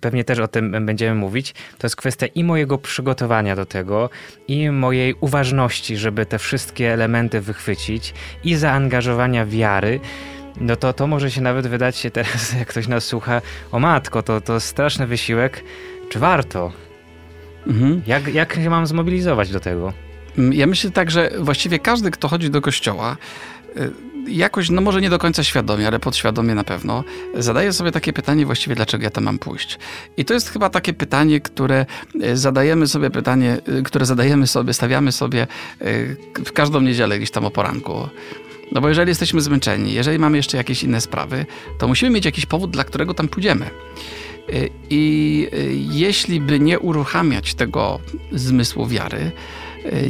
pewnie 0.00 0.24
też 0.24 0.38
o 0.38 0.48
tym 0.48 0.86
będziemy 0.86 1.14
mówić. 1.14 1.54
To 1.78 1.86
jest 1.86 1.96
kwestia 1.96 2.26
i 2.26 2.44
mojego 2.44 2.78
przygotowania 2.78 3.56
do 3.56 3.66
tego, 3.66 4.10
i 4.48 4.70
mojej 4.70 5.14
uważności, 5.20 5.96
żeby 5.96 6.26
te 6.26 6.38
wszystkie 6.38 6.92
elementy 6.92 7.40
wychwycić, 7.40 8.14
i 8.44 8.54
zaangażowania 8.54 9.46
wiary. 9.46 10.00
No 10.60 10.76
to, 10.76 10.92
to 10.92 11.06
może 11.06 11.30
się 11.30 11.40
nawet 11.40 11.66
wydać 11.66 11.96
się 11.96 12.10
teraz, 12.10 12.52
jak 12.58 12.68
ktoś 12.68 12.88
nas 12.88 13.04
słucha, 13.04 13.42
o 13.72 13.78
matko, 13.78 14.22
to, 14.22 14.40
to 14.40 14.60
straszny 14.60 15.06
wysiłek. 15.06 15.64
Czy 16.08 16.18
warto? 16.18 16.72
Mhm. 17.66 18.02
Jak, 18.06 18.34
jak 18.34 18.54
się 18.54 18.70
mam 18.70 18.86
zmobilizować 18.86 19.50
do 19.50 19.60
tego? 19.60 19.92
Ja 20.52 20.66
myślę 20.66 20.90
tak, 20.90 21.10
że 21.10 21.30
właściwie 21.38 21.78
każdy, 21.78 22.10
kto 22.10 22.28
chodzi 22.28 22.50
do 22.50 22.60
kościoła, 22.60 23.16
jakoś, 24.28 24.70
no 24.70 24.80
może 24.80 25.00
nie 25.00 25.10
do 25.10 25.18
końca 25.18 25.44
świadomie, 25.44 25.86
ale 25.86 25.98
podświadomie 25.98 26.54
na 26.54 26.64
pewno, 26.64 27.04
zadaję 27.34 27.72
sobie 27.72 27.92
takie 27.92 28.12
pytanie 28.12 28.46
właściwie, 28.46 28.76
dlaczego 28.76 29.04
ja 29.04 29.10
tam 29.10 29.24
mam 29.24 29.38
pójść. 29.38 29.78
I 30.16 30.24
to 30.24 30.34
jest 30.34 30.50
chyba 30.50 30.70
takie 30.70 30.92
pytanie, 30.92 31.40
które 31.40 31.86
e, 32.22 32.36
zadajemy 32.36 32.86
sobie 32.86 33.10
pytanie, 33.10 33.58
e, 33.78 33.82
które 33.82 34.06
zadajemy 34.06 34.46
sobie, 34.46 34.74
stawiamy 34.74 35.12
sobie 35.12 35.46
w 36.44 36.52
każdą 36.52 36.80
niedzielę 36.80 37.18
gdzieś 37.18 37.30
tam 37.30 37.44
o 37.44 37.50
poranku. 37.50 38.08
No 38.72 38.80
bo 38.80 38.88
jeżeli 38.88 39.08
jesteśmy 39.08 39.40
zmęczeni, 39.40 39.92
jeżeli 39.92 40.18
mamy 40.18 40.36
jeszcze 40.36 40.56
jakieś 40.56 40.82
inne 40.82 41.00
sprawy, 41.00 41.46
to 41.78 41.88
musimy 41.88 42.10
mieć 42.10 42.24
jakiś 42.24 42.46
powód, 42.46 42.70
dla 42.70 42.84
którego 42.84 43.14
tam 43.14 43.28
pójdziemy. 43.28 43.70
I 44.90 45.48
jeśli 45.90 46.40
by 46.40 46.60
nie 46.60 46.78
uruchamiać 46.78 47.54
tego 47.54 48.00
zmysłu 48.32 48.86
wiary, 48.86 49.32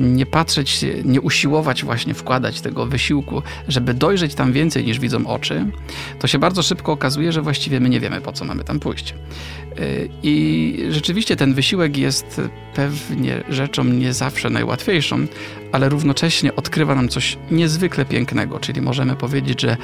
nie 0.00 0.26
patrzeć, 0.26 0.84
nie 1.04 1.20
usiłować 1.20 1.84
właśnie 1.84 2.14
wkładać 2.14 2.60
tego 2.60 2.86
wysiłku, 2.86 3.42
żeby 3.68 3.94
dojrzeć 3.94 4.34
tam 4.34 4.52
więcej 4.52 4.84
niż 4.84 4.98
widzą 4.98 5.26
oczy, 5.26 5.66
to 6.18 6.26
się 6.26 6.38
bardzo 6.38 6.62
szybko 6.62 6.92
okazuje, 6.92 7.32
że 7.32 7.42
właściwie 7.42 7.80
my 7.80 7.88
nie 7.88 8.00
wiemy, 8.00 8.20
po 8.20 8.32
co 8.32 8.44
mamy 8.44 8.64
tam 8.64 8.80
pójść. 8.80 9.14
I 10.22 10.78
rzeczywiście 10.90 11.36
ten 11.36 11.54
wysiłek 11.54 11.96
jest 11.96 12.40
pewnie 12.74 13.44
rzeczą 13.48 13.84
nie 13.84 14.12
zawsze 14.12 14.50
najłatwiejszą, 14.50 15.26
ale 15.72 15.88
równocześnie 15.88 16.56
odkrywa 16.56 16.94
nam 16.94 17.08
coś 17.08 17.38
niezwykle 17.50 18.04
pięknego, 18.04 18.60
czyli 18.60 18.80
możemy 18.80 19.16
powiedzieć, 19.16 19.60
że 19.60 19.76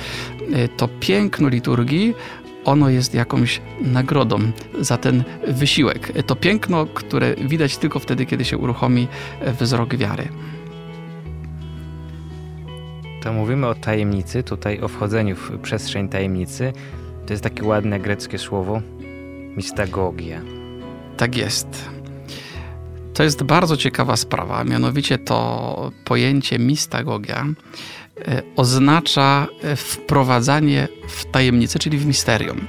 to 0.77 0.89
piękno 1.01 1.49
liturgii 1.49 2.15
ono 2.65 2.89
jest 2.89 3.15
jakąś 3.15 3.61
nagrodą 3.81 4.39
za 4.81 4.97
ten 4.97 5.25
wysiłek. 5.49 6.13
To 6.27 6.37
piękno, 6.37 6.87
które 6.87 7.35
widać 7.35 7.77
tylko 7.77 7.99
wtedy, 7.99 8.27
kiedy 8.27 8.45
się 8.45 8.59
uruchomi 8.59 9.09
wzrok 9.61 9.97
wiary. 9.97 10.29
To 13.23 13.33
mówimy 13.33 13.67
o 13.67 13.75
tajemnicy, 13.75 14.43
tutaj 14.43 14.81
o 14.81 14.89
wchodzeniu 14.89 15.37
w 15.37 15.59
przestrzeń 15.59 16.09
tajemnicy. 16.09 16.73
To 17.27 17.33
jest 17.33 17.43
takie 17.43 17.65
ładne 17.65 18.01
greckie 18.01 18.39
słowo 18.39 18.83
mistagogia. 19.57 20.41
Tak 21.17 21.37
jest. 21.37 21.91
To 23.15 23.23
jest 23.23 23.43
bardzo 23.43 23.77
ciekawa 23.77 24.17
sprawa, 24.17 24.65
mianowicie 24.65 25.19
to 25.19 25.91
pojęcie 26.05 26.59
mistagogia 26.59 27.47
oznacza 28.57 29.47
e, 29.63 29.77
wprowadzanie 29.77 30.89
w 31.09 31.25
tajemnicę, 31.25 31.79
czyli 31.79 31.99
w 31.99 32.07
misterium. 32.07 32.67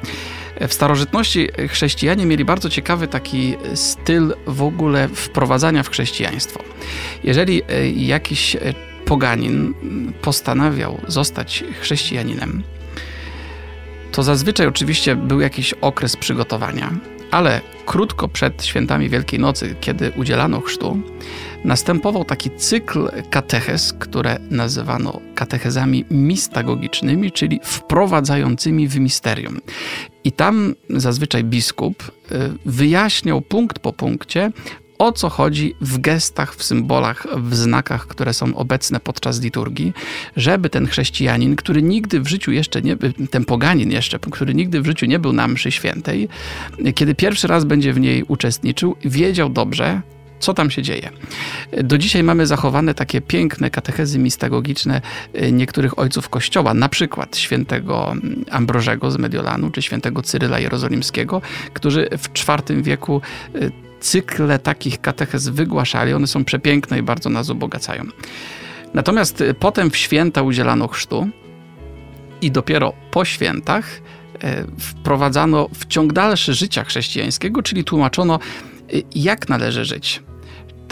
E, 0.56 0.68
w 0.68 0.74
starożytności 0.74 1.48
chrześcijanie 1.70 2.26
mieli 2.26 2.46
bardzo 2.46 2.70
ciekawy 2.70 3.08
taki 3.08 3.56
styl 3.76 4.36
w 4.48 4.62
ogóle 4.62 5.08
wprowadzania 5.08 5.84
w 5.84 5.90
chrześcijaństwo. 5.90 6.64
Jeżeli 7.24 7.62
jakiś 7.96 8.58
poganin 9.06 9.74
postanawiał 10.22 11.02
zostać 11.08 11.64
chrześcijaninem, 11.82 12.64
to 14.12 14.24
zazwyczaj 14.24 14.68
oczywiście 14.68 15.16
był 15.16 15.40
jakiś 15.40 15.74
okres 15.74 16.18
przygotowania, 16.18 16.92
ale 17.32 17.62
krótko 17.86 18.28
przed 18.28 18.66
świętami 18.66 19.10
Wielkiej 19.10 19.40
Nocy, 19.40 19.76
kiedy 19.82 20.12
udzielano 20.16 20.62
chrztu, 20.62 21.00
następował 21.63 22.25
taki 22.25 22.50
cykl 22.51 23.10
katechez, 23.29 23.93
które 23.93 24.39
nazywano 24.50 25.20
katechezami 25.36 26.05
mistagogicznymi, 26.12 27.32
czyli 27.32 27.60
wprowadzającymi 27.63 28.88
w 28.88 29.00
misterium. 29.00 29.60
I 30.24 30.32
tam 30.32 30.75
zazwyczaj 30.89 31.43
biskup 31.43 32.03
y, 32.03 32.36
wyjaśniał 32.65 33.41
punkt 33.41 33.79
po 33.79 33.93
punkcie, 33.93 34.51
o 34.98 35.12
co 35.12 35.29
chodzi 35.29 35.75
w 35.82 35.98
gestach, 35.98 36.55
w 36.55 36.63
symbolach, 36.63 37.27
w 37.38 37.55
znakach, 37.55 38.08
które 38.08 38.34
są 38.34 38.55
obecne 38.55 39.00
podczas 39.00 39.41
liturgii, 39.41 39.93
żeby 40.36 40.70
ten 40.70 40.88
chrześcijanin, 40.88 41.55
który 41.55 41.82
nigdy 41.82 42.20
w 42.20 42.27
życiu 42.27 42.51
jeszcze 42.51 42.82
nie, 42.82 42.98
ten 43.32 43.46
poganin 43.46 43.91
jeszcze, 43.91 44.20
który 44.20 44.53
nigdy 44.53 44.82
w 44.82 44.86
życiu 44.86 45.05
nie 45.05 45.20
był 45.20 45.34
na 45.34 45.48
mszy 45.48 45.72
świętej, 45.72 46.29
kiedy 46.96 47.15
pierwszy 47.15 47.48
raz 47.48 47.65
będzie 47.65 47.93
w 47.93 48.00
niej 48.00 48.24
uczestniczył, 48.24 48.96
wiedział 49.05 49.50
dobrze, 49.50 50.01
co 50.44 50.54
tam 50.54 50.72
się 50.72 50.82
dzieje. 50.82 51.10
Do 51.84 51.98
dzisiaj 51.98 52.24
mamy 52.24 52.48
zachowane 52.48 52.94
takie 52.94 53.22
piękne 53.22 53.70
katechezy 53.70 54.20
mistagogiczne 54.20 55.02
y, 55.36 55.52
niektórych 55.52 56.00
ojców 56.00 56.30
Kościoła, 56.30 56.74
na 56.74 56.90
przykład 56.90 57.38
świętego 57.38 58.16
Ambrożego 58.52 59.12
z 59.12 59.18
Mediolanu, 59.18 59.72
czy 59.72 59.82
świętego 59.82 60.22
Cyryla 60.22 60.60
Jerozolimskiego, 60.60 61.42
którzy 61.74 62.10
w 62.18 62.28
IV 62.40 62.82
wieku 62.82 63.22
y, 63.56 63.72
cykle 64.00 64.60
takich 64.60 65.02
katechez 65.02 65.48
wygłaszali. 65.48 66.14
One 66.14 66.28
są 66.28 66.46
przepiękne 66.46 67.00
i 67.00 67.04
bardzo 67.04 67.30
nas 67.30 67.50
ubogacają. 67.50 68.04
Natomiast 68.94 69.42
y, 69.42 69.54
potem 69.54 69.92
w 69.92 69.98
święta 69.98 70.42
udzielano 70.42 70.88
chrztu 70.88 71.28
i 72.42 72.52
dopiero 72.52 72.94
po 73.12 73.26
świętach 73.26 74.02
wprowadzano 74.80 75.70
w 75.74 75.86
ciąg 75.86 76.14
dalszy 76.14 76.54
życia 76.54 76.84
chrześcijańskiego, 76.84 77.62
czyli 77.62 77.84
tłumaczono, 77.84 78.40
jak 79.16 79.50
należy 79.50 79.86
żyć 79.86 80.24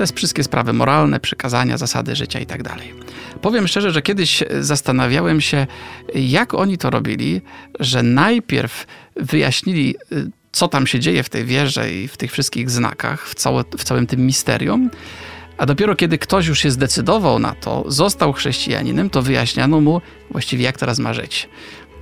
te 0.08 0.16
wszystkie 0.16 0.44
sprawy 0.44 0.74
moralne, 0.74 1.20
przykazania, 1.20 1.78
zasady 1.78 2.16
życia 2.16 2.40
i 2.40 2.46
tak 2.46 2.64
dalej. 2.64 2.94
Powiem 3.42 3.68
szczerze, 3.68 3.92
że 3.92 4.02
kiedyś 4.02 4.44
zastanawiałem 4.60 5.42
się, 5.42 5.68
jak 6.16 6.54
oni 6.54 6.78
to 6.78 6.90
robili, 6.90 7.42
że 7.80 8.04
najpierw 8.04 8.88
wyjaśnili, 9.16 9.96
y, 10.12 10.32
co 10.52 10.68
tam 10.68 10.88
się 10.88 11.00
dzieje 11.00 11.24
w 11.24 11.30
tej 11.30 11.46
wierze 11.46 11.94
i 11.94 12.08
w 12.08 12.18
tych 12.18 12.32
wszystkich 12.32 12.70
znakach, 12.70 13.28
w, 13.28 13.36
całe, 13.36 13.64
w 13.78 13.84
całym 13.84 14.08
tym 14.08 14.26
misterium, 14.26 14.90
a 15.58 15.66
dopiero 15.66 15.96
kiedy 15.96 16.18
ktoś 16.18 16.48
już 16.48 16.60
się 16.60 16.72
zdecydował 16.72 17.40
na 17.40 17.56
to, 17.56 17.84
został 17.88 18.34
chrześcijaninem, 18.34 19.10
to 19.10 19.22
wyjaśniano 19.22 19.82
mu 19.82 20.02
właściwie, 20.32 20.64
jak 20.64 20.78
teraz 20.78 21.00
ma 21.00 21.14
żyć. 21.14 21.50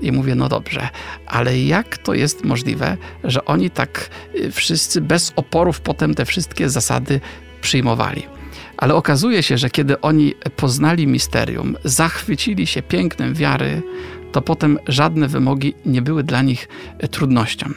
I 0.02 0.12
mówię, 0.12 0.36
no 0.36 0.50
dobrze, 0.50 0.90
ale 1.26 1.60
jak 1.60 1.98
to 1.98 2.14
jest 2.14 2.44
możliwe, 2.44 2.98
że 3.24 3.46
oni 3.46 3.70
tak 3.70 4.10
y, 4.36 4.52
wszyscy 4.52 5.02
bez 5.02 5.34
oporów 5.36 5.82
potem 5.82 6.16
te 6.16 6.26
wszystkie 6.26 6.70
zasady 6.70 7.22
przyjmowali. 7.62 8.24
Ale 8.78 8.96
okazuje 8.96 9.44
się, 9.44 9.58
że 9.58 9.70
kiedy 9.70 10.02
oni 10.02 10.34
poznali 10.56 11.08
misterium, 11.08 11.76
zachwycili 11.84 12.68
się 12.68 12.82
pięknem 12.82 13.34
wiary, 13.34 13.82
to 14.32 14.42
potem 14.42 14.80
żadne 14.88 15.28
wymogi 15.28 15.74
nie 15.86 16.02
były 16.02 16.24
dla 16.24 16.42
nich 16.42 16.68
e, 17.00 17.08
trudnością. 17.08 17.70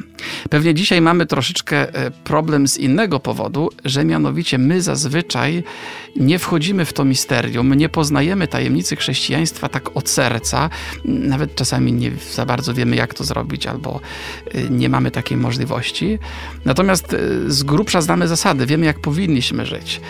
Pewnie 0.51 0.75
dzisiaj 0.75 1.01
mamy 1.01 1.27
troszeczkę 1.27 1.95
e, 1.95 2.11
problem 2.11 2.69
z 2.69 2.79
innego 2.79 3.21
powodu, 3.21 3.71
że 3.85 4.05
mianowicie 4.05 4.59
my 4.59 4.83
zazwyczaj 4.83 5.65
nie 6.17 6.39
wchodzimy 6.39 6.85
w 6.85 6.93
to 6.93 7.05
misterium, 7.05 7.75
nie 7.75 7.89
poznajemy 7.89 8.49
tajemnicy 8.49 8.97
chrześcijaństwa 8.97 9.69
tak 9.69 9.97
od 9.97 10.09
serca, 10.09 10.71
nawet 11.05 11.55
czasami 11.55 11.93
nie 11.93 12.11
za 12.33 12.47
bardzo 12.47 12.75
wiemy, 12.75 12.97
jak 12.97 13.15
to 13.15 13.25
zrobić, 13.25 13.67
albo 13.67 14.01
e, 14.55 14.63
nie 14.71 14.89
mamy 14.89 15.11
takiej 15.11 15.37
możliwości. 15.39 16.19
Natomiast 16.65 17.17
z 17.47 17.63
grubsza 17.63 18.01
znamy 18.01 18.29
zasady, 18.29 18.67
wiemy, 18.67 18.87
jak 18.87 19.01
powinniśmy 19.01 19.67
żyć. 19.67 20.01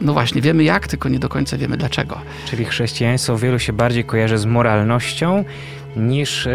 No 0.00 0.12
właśnie, 0.12 0.40
wiemy 0.42 0.64
jak, 0.64 0.88
tylko 0.88 1.08
nie 1.08 1.18
do 1.18 1.28
końca 1.28 1.58
wiemy 1.58 1.76
dlaczego. 1.76 2.20
Czyli 2.44 2.64
chrześcijaństwo 2.64 3.38
wielu 3.38 3.58
się 3.58 3.72
bardziej 3.72 4.04
kojarzy 4.04 4.38
z 4.38 4.46
moralnością 4.46 5.44
niż 5.96 6.48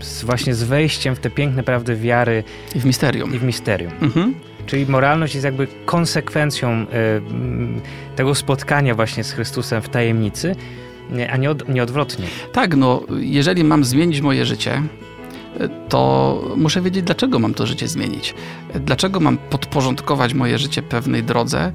z, 0.00 0.24
właśnie 0.24 0.54
z 0.54 0.62
wejściem 0.62 1.14
w 1.16 1.18
te 1.18 1.30
piękne 1.30 1.62
prawdy 1.62 1.96
wiary. 1.96 2.44
I 2.74 2.80
w 2.80 2.84
misterium. 2.84 3.34
I 3.34 3.38
w 3.38 3.42
misterium. 3.42 3.92
Mhm. 4.02 4.34
Czyli 4.66 4.86
moralność 4.86 5.34
jest 5.34 5.44
jakby 5.44 5.66
konsekwencją 5.84 6.86
tego 8.16 8.34
spotkania 8.34 8.94
właśnie 8.94 9.24
z 9.24 9.32
Chrystusem 9.32 9.82
w 9.82 9.88
tajemnicy, 9.88 10.56
a 11.30 11.36
nie, 11.36 11.50
od, 11.50 11.68
nie 11.68 11.82
odwrotnie. 11.82 12.26
Tak, 12.52 12.76
no 12.76 13.02
jeżeli 13.20 13.64
mam 13.64 13.84
zmienić 13.84 14.20
moje 14.20 14.46
życie, 14.46 14.82
to 15.88 16.42
muszę 16.56 16.82
wiedzieć, 16.82 17.04
dlaczego 17.04 17.38
mam 17.38 17.54
to 17.54 17.66
życie 17.66 17.88
zmienić. 17.88 18.34
Dlaczego 18.74 19.20
mam 19.20 19.38
podporządkować 19.38 20.34
moje 20.34 20.58
życie 20.58 20.82
pewnej 20.82 21.22
drodze. 21.22 21.72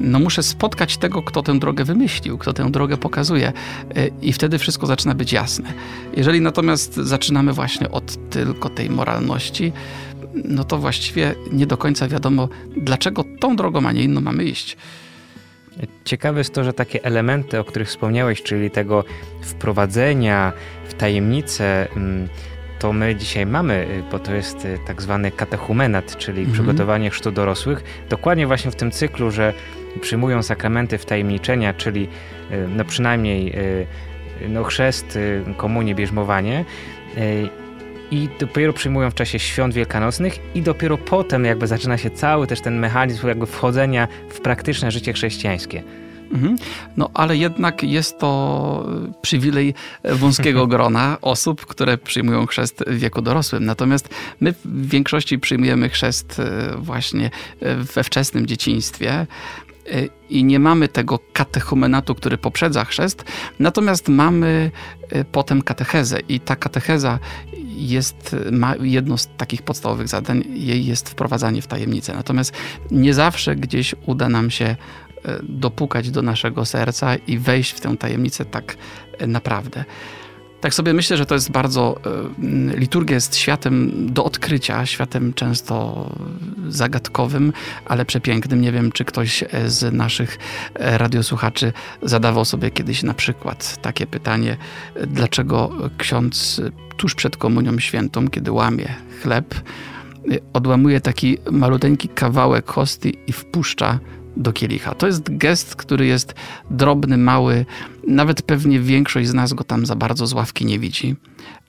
No 0.00 0.18
muszę 0.18 0.42
spotkać 0.42 0.96
tego, 0.96 1.22
kto 1.22 1.42
tę 1.42 1.58
drogę 1.58 1.84
wymyślił, 1.84 2.38
kto 2.38 2.52
tę 2.52 2.70
drogę 2.70 2.96
pokazuje 2.96 3.52
i 4.22 4.32
wtedy 4.32 4.58
wszystko 4.58 4.86
zaczyna 4.86 5.14
być 5.14 5.32
jasne. 5.32 5.72
Jeżeli 6.16 6.40
natomiast 6.40 6.94
zaczynamy 6.94 7.52
właśnie 7.52 7.90
od 7.90 8.30
tylko 8.30 8.68
tej 8.68 8.90
moralności, 8.90 9.72
no 10.34 10.64
to 10.64 10.78
właściwie 10.78 11.34
nie 11.52 11.66
do 11.66 11.76
końca 11.76 12.08
wiadomo, 12.08 12.48
dlaczego 12.76 13.24
tą 13.40 13.56
drogą, 13.56 13.86
a 13.86 13.92
nie 13.92 14.02
inną 14.02 14.20
mamy 14.20 14.44
iść. 14.44 14.76
Ciekawe 16.04 16.38
jest 16.40 16.54
to, 16.54 16.64
że 16.64 16.72
takie 16.72 17.04
elementy, 17.04 17.58
o 17.58 17.64
których 17.64 17.88
wspomniałeś, 17.88 18.42
czyli 18.42 18.70
tego 18.70 19.04
wprowadzenia 19.42 20.52
w 20.88 20.94
tajemnicę, 20.94 21.88
mm, 21.96 22.28
to 22.80 22.92
my 22.92 23.16
dzisiaj 23.16 23.46
mamy, 23.46 23.86
y, 23.90 24.02
bo 24.10 24.18
to 24.18 24.34
jest 24.34 24.64
y, 24.64 24.78
tak 24.86 25.02
zwany 25.02 25.30
katechumenat, 25.30 26.16
czyli 26.16 26.38
mhm. 26.38 26.52
przygotowanie 26.52 27.10
chrztu 27.10 27.32
dorosłych, 27.32 27.84
dokładnie 28.08 28.46
właśnie 28.46 28.70
w 28.70 28.76
tym 28.76 28.90
cyklu, 28.90 29.30
że 29.30 29.52
przyjmują 30.00 30.42
sakramenty 30.42 30.98
wtajemniczenia, 30.98 31.74
czyli 31.74 32.08
y, 32.52 32.68
no 32.68 32.84
przynajmniej 32.84 33.54
no 34.48 34.64
chrzest, 34.64 35.18
komunię, 35.56 35.94
bierzmowanie 35.94 36.64
i 38.10 38.28
dopiero 38.40 38.72
przyjmują 38.72 39.10
w 39.10 39.14
czasie 39.14 39.38
świąt 39.38 39.74
wielkanocnych 39.74 40.38
i 40.54 40.62
dopiero 40.62 40.98
potem 40.98 41.44
jakby 41.44 41.66
zaczyna 41.66 41.98
się 41.98 42.10
cały 42.10 42.46
też 42.46 42.60
ten 42.60 42.78
mechanizm 42.78 43.28
jakby 43.28 43.46
wchodzenia 43.46 44.08
w 44.28 44.40
praktyczne 44.40 44.90
życie 44.90 45.12
chrześcijańskie. 45.12 45.82
Mhm. 46.32 46.56
No 46.96 47.10
ale 47.14 47.36
jednak 47.36 47.82
jest 47.82 48.18
to 48.18 48.86
przywilej 49.22 49.74
wąskiego 50.04 50.66
grona 50.72 51.18
osób, 51.22 51.66
które 51.66 51.98
przyjmują 51.98 52.46
chrzest 52.46 52.84
w 52.86 52.98
wieku 52.98 53.22
dorosłym. 53.22 53.64
Natomiast 53.64 54.08
my 54.40 54.52
w 54.52 54.88
większości 54.88 55.38
przyjmujemy 55.38 55.88
chrzest 55.88 56.40
e, 56.40 56.76
właśnie 56.76 57.30
we 57.94 58.04
wczesnym 58.04 58.46
dzieciństwie 58.46 59.12
e, 59.12 59.26
i 60.30 60.44
nie 60.44 60.58
mamy 60.58 60.88
tego 60.88 61.18
katechumenatu, 61.32 62.14
który 62.14 62.38
poprzedza 62.38 62.84
chrzest, 62.84 63.24
natomiast 63.58 64.08
mamy 64.08 64.70
e, 65.08 65.24
potem 65.24 65.62
katechezę 65.62 66.20
i 66.28 66.40
ta 66.40 66.56
katecheza 66.56 67.18
jest, 67.76 68.36
ma 68.52 68.74
jedno 68.80 69.18
z 69.18 69.28
takich 69.36 69.62
podstawowych 69.62 70.08
zadań, 70.08 70.44
jej 70.48 70.86
jest 70.86 71.08
wprowadzanie 71.08 71.62
w 71.62 71.66
tajemnicę. 71.66 72.14
Natomiast 72.14 72.52
nie 72.90 73.14
zawsze 73.14 73.56
gdzieś 73.56 73.94
uda 74.06 74.28
nam 74.28 74.50
się 74.50 74.76
E, 75.09 75.09
dopukać 75.42 76.10
do 76.10 76.22
naszego 76.22 76.64
serca 76.64 77.16
i 77.16 77.38
wejść 77.38 77.72
w 77.72 77.80
tę 77.80 77.96
tajemnicę 77.96 78.44
tak 78.44 78.76
e, 79.18 79.26
naprawdę. 79.26 79.84
Tak 80.60 80.74
sobie 80.74 80.94
myślę, 80.94 81.16
że 81.16 81.26
to 81.26 81.34
jest 81.34 81.50
bardzo. 81.50 82.00
E, 82.72 82.76
liturgia 82.76 83.14
jest 83.14 83.36
światem 83.36 83.90
do 84.12 84.24
odkrycia, 84.24 84.86
światem 84.86 85.34
często 85.34 86.06
zagadkowym, 86.68 87.52
ale 87.84 88.04
przepięknym. 88.04 88.60
Nie 88.60 88.72
wiem, 88.72 88.92
czy 88.92 89.04
ktoś 89.04 89.44
z 89.66 89.94
naszych 89.94 90.38
radiosłuchaczy 90.74 91.72
zadawał 92.02 92.44
sobie 92.44 92.70
kiedyś 92.70 93.02
na 93.02 93.14
przykład 93.14 93.82
takie 93.82 94.06
pytanie, 94.06 94.56
dlaczego 95.06 95.72
ksiądz 95.98 96.60
tuż 96.96 97.14
przed 97.14 97.36
Komunią 97.36 97.78
Świętą, 97.78 98.28
kiedy 98.28 98.52
łamie 98.52 98.94
chleb, 99.22 99.54
odłamuje 100.52 101.00
taki 101.00 101.38
maluteńki 101.50 102.08
kawałek 102.08 102.70
hostii 102.70 103.18
i 103.26 103.32
wpuszcza 103.32 103.98
do 104.36 104.52
kielicha. 104.52 104.94
To 104.94 105.06
jest 105.06 105.36
gest, 105.36 105.76
który 105.76 106.06
jest 106.06 106.34
drobny, 106.70 107.16
mały. 107.16 107.66
Nawet 108.06 108.42
pewnie 108.42 108.80
większość 108.80 109.28
z 109.28 109.34
nas 109.34 109.52
go 109.52 109.64
tam 109.64 109.86
za 109.86 109.96
bardzo 109.96 110.26
z 110.26 110.32
ławki 110.32 110.66
nie 110.66 110.78
widzi. 110.78 111.16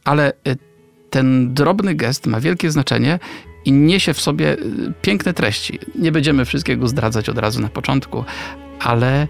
Ale 0.04 0.34
y, 0.47 0.58
ten 1.10 1.54
drobny 1.54 1.95
gest 1.95 2.28
ma 2.28 2.39
wielkie 2.39 2.71
znaczenie 2.71 3.19
i 3.65 3.71
niesie 3.71 4.13
w 4.13 4.21
sobie 4.21 4.54
y, 4.54 4.93
piękne 5.02 5.34
treści. 5.34 5.80
Nie 5.95 6.12
będziemy 6.12 6.45
wszystkiego 6.45 6.88
zdradzać 6.88 7.30
od 7.30 7.38
razu 7.38 7.62
na 7.62 7.69
początku, 7.69 8.24
ale 8.83 9.23
y, 9.23 9.27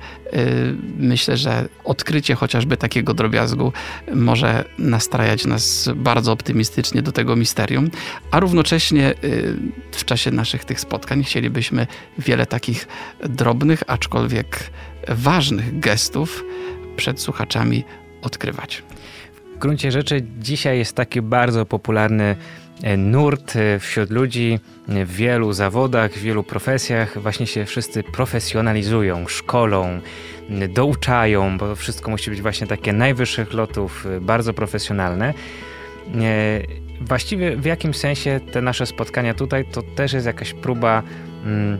myślę, 0.98 1.38
że 1.38 1.70
odkrycie 1.84 2.36
chociażby 2.36 2.78
takiego 2.78 3.14
drobiazgu 3.14 3.74
może 4.14 4.66
nastrajać 4.78 5.46
nas 5.46 5.90
bardzo 5.96 6.32
optymistycznie 6.32 7.02
do 7.02 7.12
tego 7.12 7.36
misterium, 7.36 7.90
a 8.32 8.40
równocześnie 8.40 9.14
y, 9.24 9.56
w 9.92 10.06
czasie 10.06 10.32
naszych 10.32 10.66
tych 10.66 10.80
spotkań 10.80 11.24
chcielibyśmy 11.24 11.88
wiele 12.18 12.46
takich 12.46 12.88
drobnych, 13.30 13.84
aczkolwiek 13.88 14.70
ważnych 15.08 15.80
gestów 15.80 16.44
przed 16.96 17.22
słuchaczami 17.22 17.84
odkrywać. 18.22 18.84
W 19.56 19.60
gruncie 19.60 19.92
rzeczy 19.92 20.24
dzisiaj 20.40 20.78
jest 20.78 20.96
taki 20.96 21.22
bardzo 21.22 21.66
popularny 21.66 22.36
nurt 22.98 23.56
e, 23.56 23.80
wśród 23.80 24.10
ludzi 24.10 24.60
w 24.88 25.16
wielu 25.16 25.54
zawodach, 25.54 26.12
w 26.12 26.22
wielu 26.22 26.44
profesjach. 26.44 27.22
Właśnie 27.22 27.48
się 27.48 27.66
wszyscy 27.66 28.04
profesjonalizują, 28.04 29.28
szkolą, 29.28 30.00
douczają, 30.70 31.58
bo 31.58 31.76
wszystko 31.76 32.12
musi 32.12 32.30
być 32.30 32.42
właśnie 32.42 32.68
takie 32.68 32.94
najwyższych 32.94 33.54
lotów, 33.54 34.06
e, 34.06 34.22
bardzo 34.22 34.54
profesjonalne. 34.54 35.34
Właściwie 37.02 37.58
w 37.58 37.66
jakimś 37.66 37.98
sensie 37.98 38.40
te 38.52 38.62
nasze 38.62 38.86
spotkania 38.86 39.34
tutaj 39.34 39.66
to 39.66 39.82
też 39.82 40.14
jest 40.14 40.26
jakaś 40.26 40.54
próba 40.54 41.04
mm, 41.46 41.78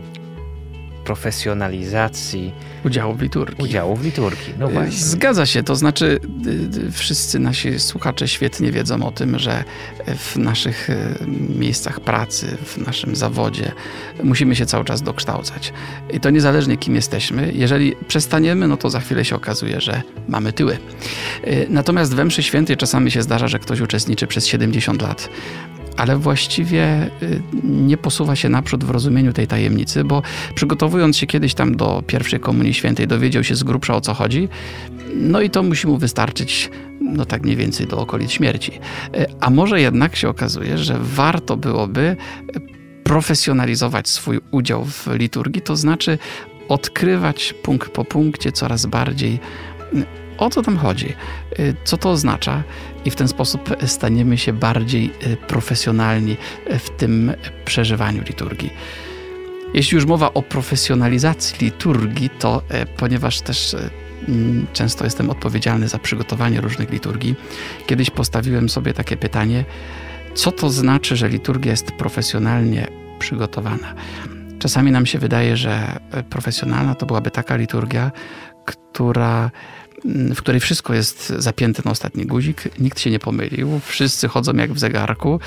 profesjonalizacji 1.04 2.52
udziału 2.84 3.14
w 3.14 3.22
liturgii. 3.22 3.64
Udziału 3.64 3.96
w 3.96 4.04
liturgii, 4.04 4.54
no 4.58 4.68
właśnie. 4.68 5.06
Zgadza 5.06 5.46
się, 5.46 5.62
to 5.62 5.76
znaczy 5.76 6.20
y, 6.46 6.86
y, 6.86 6.92
wszyscy 6.92 7.38
nasi 7.38 7.78
słuchacze 7.78 8.28
świetnie 8.28 8.72
wiedzą 8.72 9.06
o 9.06 9.10
tym, 9.10 9.38
że 9.38 9.64
w 10.06 10.36
naszych 10.36 10.90
y, 10.90 10.96
miejscach 11.58 12.00
pracy, 12.00 12.46
w 12.64 12.78
naszym 12.78 13.16
zawodzie 13.16 13.72
musimy 14.22 14.56
się 14.56 14.66
cały 14.66 14.84
czas 14.84 15.02
dokształcać. 15.02 15.72
I 16.12 16.20
to 16.20 16.30
niezależnie 16.30 16.76
kim 16.76 16.94
jesteśmy. 16.94 17.52
Jeżeli 17.54 17.96
przestaniemy, 18.08 18.68
no 18.68 18.76
to 18.76 18.90
za 18.90 19.00
chwilę 19.00 19.24
się 19.24 19.36
okazuje, 19.36 19.80
że 19.80 20.02
mamy 20.28 20.52
tyły. 20.52 20.78
Natomiast 21.68 22.14
we 22.14 22.24
mszy 22.24 22.42
świętej 22.42 22.76
czasami 22.76 23.10
się 23.10 23.22
zdarza, 23.22 23.48
że 23.48 23.58
ktoś 23.58 23.80
uczestniczy 23.80 24.26
przez 24.26 24.46
70 24.46 25.02
lat 25.02 25.28
ale 25.96 26.16
właściwie 26.16 27.10
y, 27.22 27.42
nie 27.64 27.96
posuwa 27.96 28.36
się 28.36 28.48
naprzód 28.48 28.84
w 28.84 28.90
rozumieniu 28.90 29.32
tej 29.32 29.46
tajemnicy, 29.46 30.04
bo 30.04 30.22
przygotowując 30.54 31.16
się 31.16 31.26
kiedyś 31.26 31.54
tam 31.54 31.76
do 31.76 32.02
pierwszej 32.06 32.40
Komunii 32.40 32.74
Świętej, 32.74 33.06
dowiedział 33.06 33.44
się 33.44 33.54
z 33.54 33.62
grubsza 33.62 33.94
o 33.94 34.00
co 34.00 34.14
chodzi, 34.14 34.48
no 35.14 35.40
i 35.40 35.50
to 35.50 35.62
musi 35.62 35.86
mu 35.86 35.98
wystarczyć 35.98 36.70
no 37.00 37.24
tak 37.24 37.42
mniej 37.42 37.56
więcej 37.56 37.86
do 37.86 37.98
okolic 37.98 38.30
śmierci. 38.30 38.72
Y, 39.16 39.26
a 39.40 39.50
może 39.50 39.80
jednak 39.80 40.16
się 40.16 40.28
okazuje, 40.28 40.78
że 40.78 40.98
warto 41.00 41.56
byłoby 41.56 42.16
profesjonalizować 43.04 44.08
swój 44.08 44.40
udział 44.50 44.84
w 44.84 45.06
liturgii, 45.12 45.62
to 45.62 45.76
znaczy 45.76 46.18
odkrywać 46.68 47.54
punkt 47.62 47.88
po 47.88 48.04
punkcie 48.04 48.52
coraz 48.52 48.86
bardziej 48.86 49.40
o 50.38 50.50
co 50.50 50.62
tam 50.62 50.76
chodzi, 50.76 51.14
y, 51.58 51.74
co 51.84 51.96
to 51.96 52.10
oznacza, 52.10 52.62
i 53.04 53.10
w 53.10 53.16
ten 53.16 53.28
sposób 53.28 53.76
staniemy 53.86 54.38
się 54.38 54.52
bardziej 54.52 55.10
y, 55.26 55.36
profesjonalni 55.36 56.36
w 56.78 56.90
tym 56.90 57.32
przeżywaniu 57.64 58.22
liturgii. 58.22 58.70
Jeśli 59.74 59.94
już 59.94 60.04
mowa 60.06 60.34
o 60.34 60.42
profesjonalizacji 60.42 61.64
liturgii, 61.64 62.30
to 62.30 62.62
y, 62.82 62.86
ponieważ 62.96 63.40
też 63.40 63.76
często 64.72 65.04
jestem 65.04 65.30
odpowiedzialny 65.30 65.88
za 65.88 65.98
przygotowanie 65.98 66.60
różnych 66.60 66.90
liturgii, 66.90 67.34
kiedyś 67.86 68.10
postawiłem 68.10 68.68
sobie 68.68 68.94
takie 68.94 69.16
pytanie, 69.16 69.64
co 70.34 70.52
to 70.52 70.70
znaczy, 70.70 71.16
że 71.16 71.28
liturgia 71.28 71.70
jest 71.70 71.92
profesjonalnie 71.92 72.86
przygotowana. 73.18 73.94
Czasami 74.58 74.90
nam 74.90 75.06
się 75.06 75.18
wydaje, 75.18 75.56
że 75.56 75.98
profesjonalna 76.30 76.94
to 76.94 77.06
byłaby 77.06 77.30
taka 77.30 77.56
liturgia, 77.56 78.10
która 78.64 79.50
w 80.04 80.36
której 80.36 80.60
wszystko 80.60 80.94
jest 80.94 81.28
zapięte 81.28 81.82
na 81.84 81.90
ostatni 81.90 82.26
guzik, 82.26 82.78
nikt 82.78 83.00
się 83.00 83.10
nie 83.10 83.18
pomylił, 83.18 83.80
wszyscy 83.84 84.28
chodzą 84.28 84.52
jak 84.54 84.72
w 84.72 84.78
zegarku 84.78 85.40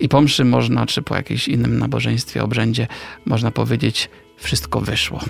i 0.00 0.08
po 0.08 0.20
mszy 0.20 0.44
można, 0.44 0.86
czy 0.86 1.02
po 1.02 1.16
jakimś 1.16 1.48
innym 1.48 1.78
nabożeństwie, 1.78 2.42
obrzędzie, 2.42 2.86
można 3.26 3.50
powiedzieć, 3.50 4.10
wszystko 4.36 4.80
wyszło. 4.80 5.20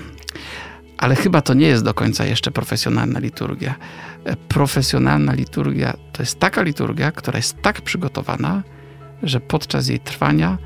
Ale 0.98 1.16
chyba 1.16 1.40
to 1.40 1.54
nie 1.54 1.66
jest 1.66 1.84
do 1.84 1.94
końca 1.94 2.26
jeszcze 2.26 2.50
profesjonalna 2.50 3.18
liturgia. 3.18 3.74
Profesjonalna 4.48 5.32
liturgia 5.32 5.96
to 6.12 6.22
jest 6.22 6.38
taka 6.38 6.62
liturgia, 6.62 7.12
która 7.12 7.36
jest 7.36 7.62
tak 7.62 7.80
przygotowana, 7.80 8.62
że 9.22 9.40
podczas 9.40 9.88
jej 9.88 10.00
trwania 10.00 10.58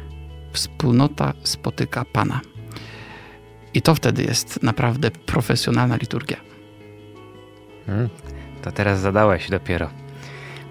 wspólnota 0.52 1.32
spotyka 1.44 2.04
Pana. 2.04 2.40
I 3.74 3.82
to 3.82 3.94
wtedy 3.94 4.22
jest 4.22 4.62
naprawdę 4.62 5.10
profesjonalna 5.10 5.96
liturgia. 5.96 6.49
Hmm, 7.86 8.08
to 8.62 8.72
teraz 8.72 9.00
zadałeś 9.00 9.50
dopiero. 9.50 9.90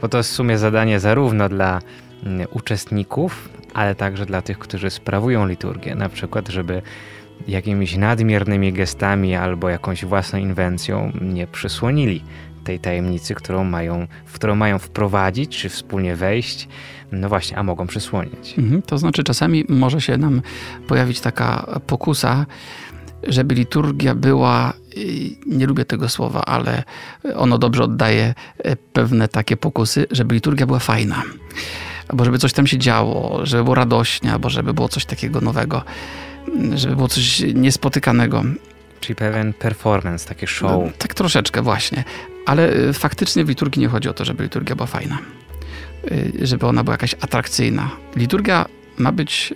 Bo 0.01 0.09
to 0.09 0.17
jest 0.17 0.29
w 0.29 0.33
sumie 0.33 0.57
zadanie 0.57 0.99
zarówno 0.99 1.49
dla 1.49 1.81
mm, 2.25 2.47
uczestników, 2.51 3.49
ale 3.73 3.95
także 3.95 4.25
dla 4.25 4.41
tych, 4.41 4.59
którzy 4.59 4.89
sprawują 4.89 5.47
liturgię. 5.47 5.95
Na 5.95 6.09
przykład, 6.09 6.49
żeby 6.49 6.81
jakimiś 7.47 7.97
nadmiernymi 7.97 8.73
gestami 8.73 9.35
albo 9.35 9.69
jakąś 9.69 10.05
własną 10.05 10.39
inwencją 10.39 11.11
nie 11.21 11.47
przysłonili 11.47 12.23
tej 12.63 12.79
tajemnicy, 12.79 13.35
którą 13.35 13.63
mają, 13.63 14.07
w 14.25 14.33
którą 14.33 14.55
mają 14.55 14.79
wprowadzić, 14.79 15.57
czy 15.57 15.69
wspólnie 15.69 16.15
wejść, 16.15 16.67
no 17.11 17.29
właśnie, 17.29 17.57
a 17.57 17.63
mogą 17.63 17.87
przysłonić. 17.87 18.55
Mhm, 18.57 18.81
to 18.81 18.97
znaczy 18.97 19.23
czasami 19.23 19.65
może 19.69 20.01
się 20.01 20.17
nam 20.17 20.41
pojawić 20.87 21.21
taka 21.21 21.79
pokusa, 21.87 22.45
żeby 23.23 23.55
liturgia 23.55 24.15
była, 24.15 24.73
nie 25.45 25.65
lubię 25.65 25.85
tego 25.85 26.09
słowa, 26.09 26.45
ale 26.45 26.83
ono 27.35 27.57
dobrze 27.57 27.83
oddaje 27.83 28.33
e, 28.57 28.75
pewne 28.75 29.27
takie 29.27 29.57
pokusy, 29.57 30.07
żeby 30.11 30.35
liturgia 30.35 30.65
była 30.65 30.79
fajna. 30.79 31.23
Albo 32.07 32.25
żeby 32.25 32.37
coś 32.37 32.53
tam 32.53 32.67
się 32.67 32.77
działo, 32.77 33.39
żeby 33.43 33.63
było 33.63 33.75
radośnie, 33.75 34.31
albo 34.31 34.49
żeby 34.49 34.73
było 34.73 34.89
coś 34.89 35.05
takiego 35.05 35.41
nowego, 35.41 35.83
żeby 36.75 36.95
było 36.95 37.07
coś 37.07 37.43
niespotykanego. 37.53 38.43
Czyli 38.99 39.15
pewien 39.15 39.53
performance, 39.53 40.27
takie 40.27 40.47
show. 40.47 40.71
No, 40.71 40.91
tak 40.97 41.13
troszeczkę 41.13 41.61
właśnie. 41.61 42.03
Ale 42.45 42.73
e, 42.73 42.93
faktycznie 42.93 43.45
w 43.45 43.49
liturgii 43.49 43.81
nie 43.81 43.87
chodzi 43.87 44.09
o 44.09 44.13
to, 44.13 44.25
żeby 44.25 44.43
liturgia 44.43 44.75
była 44.75 44.87
fajna. 44.87 45.17
E, 46.41 46.47
żeby 46.47 46.67
ona 46.67 46.83
była 46.83 46.93
jakaś 46.93 47.15
atrakcyjna. 47.21 47.89
Liturgia 48.15 48.65
ma 48.97 49.11
być 49.11 49.53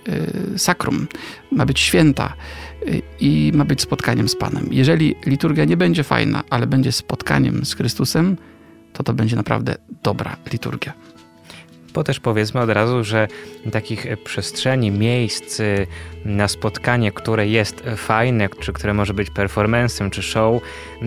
sakrum, 0.56 1.06
ma 1.52 1.66
być 1.66 1.80
święta 1.80 2.32
i 3.20 3.52
ma 3.54 3.64
być 3.64 3.80
spotkaniem 3.80 4.28
z 4.28 4.36
Panem. 4.36 4.68
Jeżeli 4.70 5.14
liturgia 5.26 5.64
nie 5.64 5.76
będzie 5.76 6.02
fajna, 6.02 6.42
ale 6.50 6.66
będzie 6.66 6.92
spotkaniem 6.92 7.64
z 7.64 7.74
Chrystusem, 7.74 8.36
to 8.92 9.02
to 9.02 9.14
będzie 9.14 9.36
naprawdę 9.36 9.74
dobra 10.02 10.36
liturgia. 10.52 10.92
Bo 11.94 12.04
też 12.04 12.20
powiedzmy 12.20 12.60
od 12.60 12.70
razu, 12.70 13.04
że 13.04 13.28
takich 13.72 14.06
przestrzeni, 14.24 14.90
miejsc 14.90 15.60
y, 15.60 15.86
na 16.24 16.48
spotkanie, 16.48 17.12
które 17.12 17.48
jest 17.48 17.84
fajne, 17.96 18.48
czy 18.60 18.72
które 18.72 18.94
może 18.94 19.14
być 19.14 19.30
performancem, 19.30 20.10
czy 20.10 20.22
show, 20.22 20.62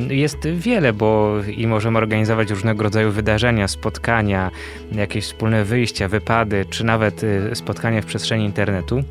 jest 0.10 0.48
wiele, 0.48 0.94
bo 0.94 1.36
i 1.58 1.68
możemy 1.68 1.98
organizować 1.98 2.50
różnego 2.50 2.84
rodzaju 2.84 3.12
wydarzenia, 3.12 3.68
spotkania, 3.68 4.52
jakieś 4.92 5.26
wspólne 5.26 5.64
wyjścia, 5.64 6.08
wypady, 6.08 6.66
czy 6.70 6.84
nawet 6.84 7.24
y, 7.24 7.52
spotkania 7.54 8.02
w 8.02 8.06
przestrzeni 8.06 8.46
internetu. 8.46 9.04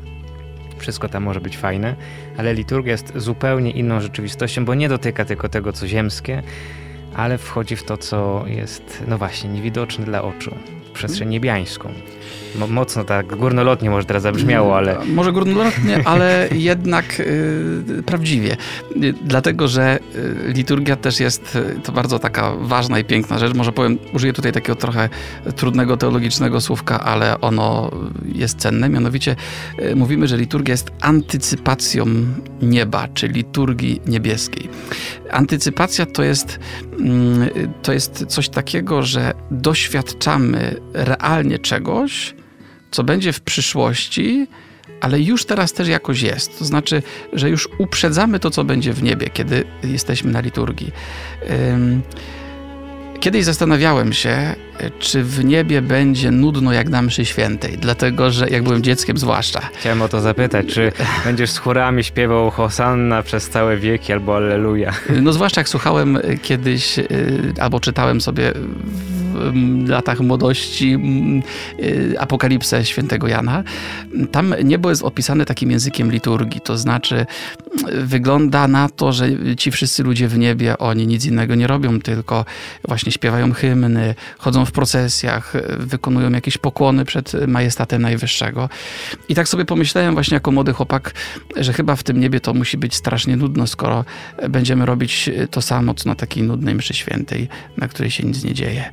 Wszystko 0.77 1.09
tam 1.09 1.23
może 1.23 1.41
być 1.41 1.57
fajne, 1.57 1.95
ale 2.37 2.53
liturgia 2.53 2.91
jest 2.91 3.13
zupełnie 3.15 3.71
inną 3.71 4.01
rzeczywistością, 4.01 4.65
bo 4.65 4.75
nie 4.75 4.89
dotyka 4.89 5.25
tylko 5.25 5.49
tego, 5.49 5.73
co 5.73 5.87
ziemskie, 5.87 6.43
ale 7.15 7.37
wchodzi 7.37 7.75
w 7.75 7.83
to, 7.83 7.97
co 7.97 8.43
jest, 8.47 9.03
no 9.07 9.17
właśnie, 9.17 9.49
niewidoczne 9.49 10.05
dla 10.05 10.21
oczu, 10.21 10.55
przestrzeń 10.97 11.29
niebiańską 11.29 11.93
mocno 12.69 13.03
tak 13.03 13.35
górnolotnie 13.35 13.89
może 13.89 14.05
teraz 14.05 14.23
zabrzmiało, 14.23 14.77
ale... 14.77 14.97
Może 15.05 15.31
górnolotnie, 15.31 16.01
ale 16.05 16.49
jednak 16.51 17.19
y, 17.19 18.03
prawdziwie. 18.05 18.57
Y, 19.03 19.13
dlatego, 19.23 19.67
że 19.67 19.99
y, 20.49 20.53
liturgia 20.53 20.95
też 20.95 21.19
jest 21.19 21.55
y, 21.55 21.79
to 21.83 21.91
bardzo 21.91 22.19
taka 22.19 22.55
ważna 22.55 22.99
i 22.99 23.03
piękna 23.03 23.39
rzecz. 23.39 23.53
Może 23.53 23.71
powiem, 23.71 23.97
użyję 24.13 24.33
tutaj 24.33 24.51
takiego 24.51 24.75
trochę 24.75 25.09
trudnego 25.55 25.97
teologicznego 25.97 26.61
słówka, 26.61 26.99
ale 26.99 27.41
ono 27.41 27.91
jest 28.25 28.57
cenne. 28.57 28.89
Mianowicie 28.89 29.35
y, 29.79 29.95
mówimy, 29.95 30.27
że 30.27 30.37
liturgia 30.37 30.73
jest 30.73 30.91
antycypacją 31.01 32.05
nieba, 32.61 33.07
czy 33.13 33.27
liturgii 33.27 34.01
niebieskiej. 34.07 34.69
Antycypacja 35.31 36.05
to 36.05 36.23
jest, 36.23 36.59
mm, 36.83 36.86
to 37.81 37.93
jest 37.93 38.25
coś 38.25 38.49
takiego, 38.49 39.03
że 39.03 39.33
doświadczamy 39.51 40.75
realnie 40.93 41.59
czegoś, 41.59 42.35
co 42.91 43.03
będzie 43.03 43.33
w 43.33 43.41
przyszłości, 43.41 44.47
ale 45.01 45.21
już 45.21 45.45
teraz 45.45 45.73
też 45.73 45.87
jakoś 45.87 46.21
jest. 46.21 46.59
To 46.59 46.65
znaczy, 46.65 47.03
że 47.33 47.49
już 47.49 47.69
uprzedzamy 47.77 48.39
to, 48.39 48.49
co 48.49 48.63
będzie 48.63 48.93
w 48.93 49.03
niebie, 49.03 49.29
kiedy 49.29 49.63
jesteśmy 49.83 50.31
na 50.31 50.39
liturgii. 50.41 50.91
Kiedyś 53.27 53.45
zastanawiałem 53.45 54.13
się, 54.13 54.55
czy 54.99 55.23
w 55.23 55.45
niebie 55.45 55.81
będzie 55.81 56.31
nudno 56.31 56.73
jak 56.73 56.89
na 56.89 57.01
mszy 57.01 57.25
świętej, 57.25 57.77
dlatego 57.77 58.31
że 58.31 58.49
jak 58.49 58.63
byłem 58.63 58.83
dzieckiem 58.83 59.17
zwłaszcza. 59.17 59.61
Chciałem 59.79 60.01
o 60.01 60.09
to 60.09 60.21
zapytać, 60.21 60.65
czy 60.65 60.91
będziesz 61.25 61.51
z 61.51 61.57
chórami 61.57 62.03
śpiewał 62.03 62.51
Hosanna 62.51 63.23
przez 63.23 63.49
całe 63.49 63.77
wieki 63.77 64.13
albo 64.13 64.35
Alleluja? 64.35 64.93
No 65.21 65.33
zwłaszcza 65.33 65.61
jak 65.61 65.69
słuchałem 65.69 66.19
kiedyś 66.41 66.99
y, 66.99 67.53
albo 67.59 67.79
czytałem 67.79 68.21
sobie 68.21 68.53
w 69.33 69.89
latach 69.89 70.19
młodości 70.19 70.97
y, 71.79 72.15
Apokalipsę 72.19 72.85
świętego 72.85 73.27
Jana. 73.27 73.63
Tam 74.31 74.55
niebo 74.63 74.89
jest 74.89 75.03
opisane 75.03 75.45
takim 75.45 75.71
językiem 75.71 76.11
liturgii, 76.11 76.61
to 76.61 76.77
znaczy 76.77 77.25
wygląda 77.93 78.67
na 78.67 78.89
to, 78.89 79.13
że 79.13 79.27
ci 79.57 79.71
wszyscy 79.71 80.03
ludzie 80.03 80.27
w 80.27 80.37
niebie, 80.37 80.77
oni 80.77 81.07
nic 81.07 81.25
innego 81.25 81.55
nie 81.55 81.67
robią, 81.67 81.99
tylko 81.99 82.45
właśnie 82.87 83.11
śpiewają 83.11 83.53
hymny, 83.53 84.15
chodzą 84.37 84.65
w 84.65 84.71
procesjach, 84.71 85.53
wykonują 85.77 86.31
jakieś 86.31 86.57
pokłony 86.57 87.05
przed 87.05 87.47
majestatem 87.47 88.01
Najwyższego. 88.01 88.69
I 89.29 89.35
tak 89.35 89.47
sobie 89.47 89.65
pomyślałem 89.65 90.13
właśnie 90.13 90.35
jako 90.35 90.51
młody 90.51 90.73
chłopak, 90.73 91.13
że 91.55 91.73
chyba 91.73 91.95
w 91.95 92.03
tym 92.03 92.19
niebie 92.19 92.39
to 92.39 92.53
musi 92.53 92.77
być 92.77 92.95
strasznie 92.95 93.37
nudno, 93.37 93.67
skoro 93.67 94.05
będziemy 94.49 94.85
robić 94.85 95.29
to 95.51 95.61
samo, 95.61 95.93
co 95.93 96.09
na 96.09 96.15
takiej 96.15 96.43
nudnej 96.43 96.75
mszy 96.75 96.93
świętej, 96.93 97.49
na 97.77 97.87
której 97.87 98.11
się 98.11 98.23
nic 98.23 98.43
nie 98.43 98.53
dzieje. 98.53 98.91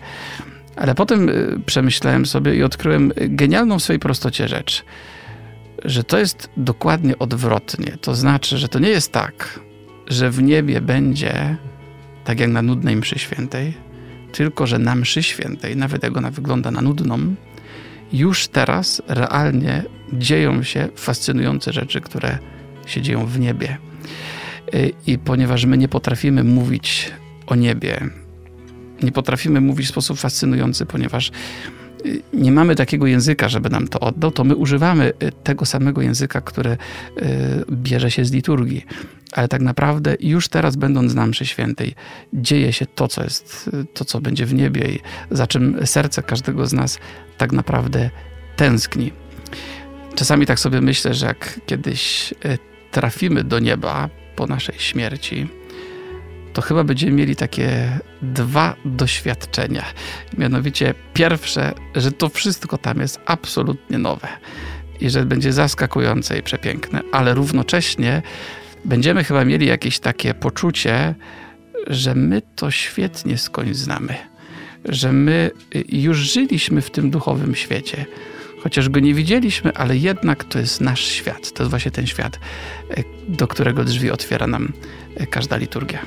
Ale 0.77 0.95
potem 0.95 1.29
y, 1.29 1.61
przemyślałem 1.67 2.27
sobie 2.27 2.57
i 2.57 2.63
odkryłem 2.63 3.13
genialną 3.17 3.79
w 3.79 3.83
swojej 3.83 4.01
prostocie 4.01 4.49
rzecz, 4.49 4.85
że 5.85 6.05
to 6.05 6.19
jest 6.19 6.51
dokładnie 6.57 7.19
odwrotnie. 7.19 7.97
To 8.01 8.15
znaczy, 8.15 8.59
że 8.59 8.69
to 8.69 8.79
nie 8.79 8.89
jest 8.89 9.13
tak, 9.13 9.61
że 10.07 10.31
w 10.31 10.43
niebie 10.43 10.81
będzie 10.81 11.57
tak 12.25 12.41
jak 12.41 12.51
na 12.51 12.63
nudnej 12.63 12.97
mszy 12.97 13.19
świętej, 13.19 13.75
tylko 14.33 14.67
że 14.67 14.79
na 14.79 14.95
mszy 14.95 15.23
świętej, 15.23 15.77
nawet 15.77 16.03
jak 16.03 16.17
ona 16.17 16.31
wygląda 16.31 16.71
na 16.71 16.81
nudną, 16.81 17.35
już 18.13 18.49
teraz 18.49 19.03
realnie 19.09 19.83
dzieją 20.13 20.63
się 20.63 20.89
fascynujące 20.97 21.73
rzeczy, 21.73 22.01
które 22.01 22.39
się 22.87 23.03
dzieją 23.03 23.27
w 23.27 23.39
niebie. 23.41 23.77
I 25.07 25.19
ponieważ 25.19 25.65
my 25.65 25.79
nie 25.79 25.89
potrafimy 25.89 26.45
mówić 26.45 27.13
o 27.47 27.55
niebie, 27.55 28.01
nie 29.03 29.13
potrafimy 29.13 29.61
mówić 29.61 29.87
w 29.87 29.91
sposób 29.91 30.19
fascynujący, 30.19 30.87
ponieważ 30.87 31.31
nie 32.33 32.53
mamy 32.53 32.75
takiego 32.75 33.07
języka, 33.07 33.49
żeby 33.49 33.71
nam 33.71 33.89
to 33.89 34.01
oddał, 34.01 34.31
to 34.31 34.45
my 34.45 34.57
używamy 34.57 35.13
y, 35.23 35.33
tego 35.33 35.67
samego 35.67 36.03
języka, 36.03 36.41
który 36.41 36.71
y, 36.71 36.77
bierze 37.73 38.11
się 38.11 38.25
z 38.25 38.33
liturgii. 38.33 38.85
Ale 39.33 39.49
tak 39.49 39.63
naprawdę 39.63 40.17
już 40.21 40.49
teraz, 40.49 40.77
będąc 40.77 41.15
na 41.15 41.27
mszy 41.27 41.47
świętej, 41.47 41.95
dzieje 42.33 42.73
się 42.73 42.87
to, 42.87 43.09
co 43.09 43.25
jest, 43.25 43.71
to, 43.95 44.05
co 44.05 44.21
będzie 44.21 44.47
w 44.47 44.55
niebie 44.55 44.89
i 44.89 45.01
za 45.31 45.47
czym 45.47 45.87
serce 45.87 46.23
każdego 46.23 46.67
z 46.67 46.73
nas 46.73 46.99
tak 47.39 47.53
naprawdę 47.53 48.11
tęskni. 48.57 49.13
Czasami 50.15 50.47
tak 50.47 50.61
sobie 50.61 50.81
myślę, 50.81 51.15
że 51.15 51.27
jak 51.27 51.61
kiedyś 51.67 52.35
trafimy 52.91 53.45
do 53.45 53.59
nieba 53.59 54.09
po 54.37 54.47
naszej 54.47 54.79
śmierci, 54.79 55.47
to 56.55 56.63
chyba 56.63 56.85
będziemy 56.85 57.13
mieli 57.13 57.37
takie 57.37 57.99
dwa 58.23 58.77
doświadczenia. 58.85 59.85
Mianowicie 60.39 60.95
pierwsze, 61.15 61.73
że 61.95 62.13
to 62.13 62.29
wszystko 62.29 62.79
tam 62.79 63.01
jest 63.01 63.21
absolutnie 63.27 63.99
nowe 63.99 64.29
i 65.01 65.11
że 65.11 65.25
będzie 65.25 65.53
zaskakujące 65.53 66.39
i 66.39 66.43
przepiękne, 66.43 67.01
ale 67.13 67.35
równocześnie 67.35 68.23
będziemy 68.85 69.25
chyba 69.25 69.45
mieli 69.45 69.67
jakieś 69.67 69.99
takie 69.99 70.35
poczucie, 70.35 71.15
że 71.87 72.15
my 72.15 72.43
to 72.57 72.71
świetnie 72.71 73.39
skądś 73.39 73.77
znamy, 73.77 74.15
że 74.85 75.13
my 75.13 75.51
już 75.89 76.19
żyliśmy 76.19 76.83
w 76.83 76.91
tym 76.91 77.11
duchowym 77.11 77.55
świecie. 77.55 78.07
Chociaż 78.63 78.89
go 78.89 79.01
nie 79.01 79.15
widzieliśmy, 79.15 79.75
ale 79.75 79.97
jednak 79.97 80.45
to 80.45 80.59
jest 80.59 80.81
nasz 80.81 81.05
świat. 81.05 81.53
To 81.53 81.63
jest 81.63 81.71
właśnie 81.71 81.91
ten 81.91 82.07
świat, 82.07 82.41
do 83.29 83.47
którego 83.49 83.85
drzwi 83.85 84.11
otwiera 84.11 84.47
nam 84.47 84.73
każda 85.31 85.57
liturgia. 85.57 85.99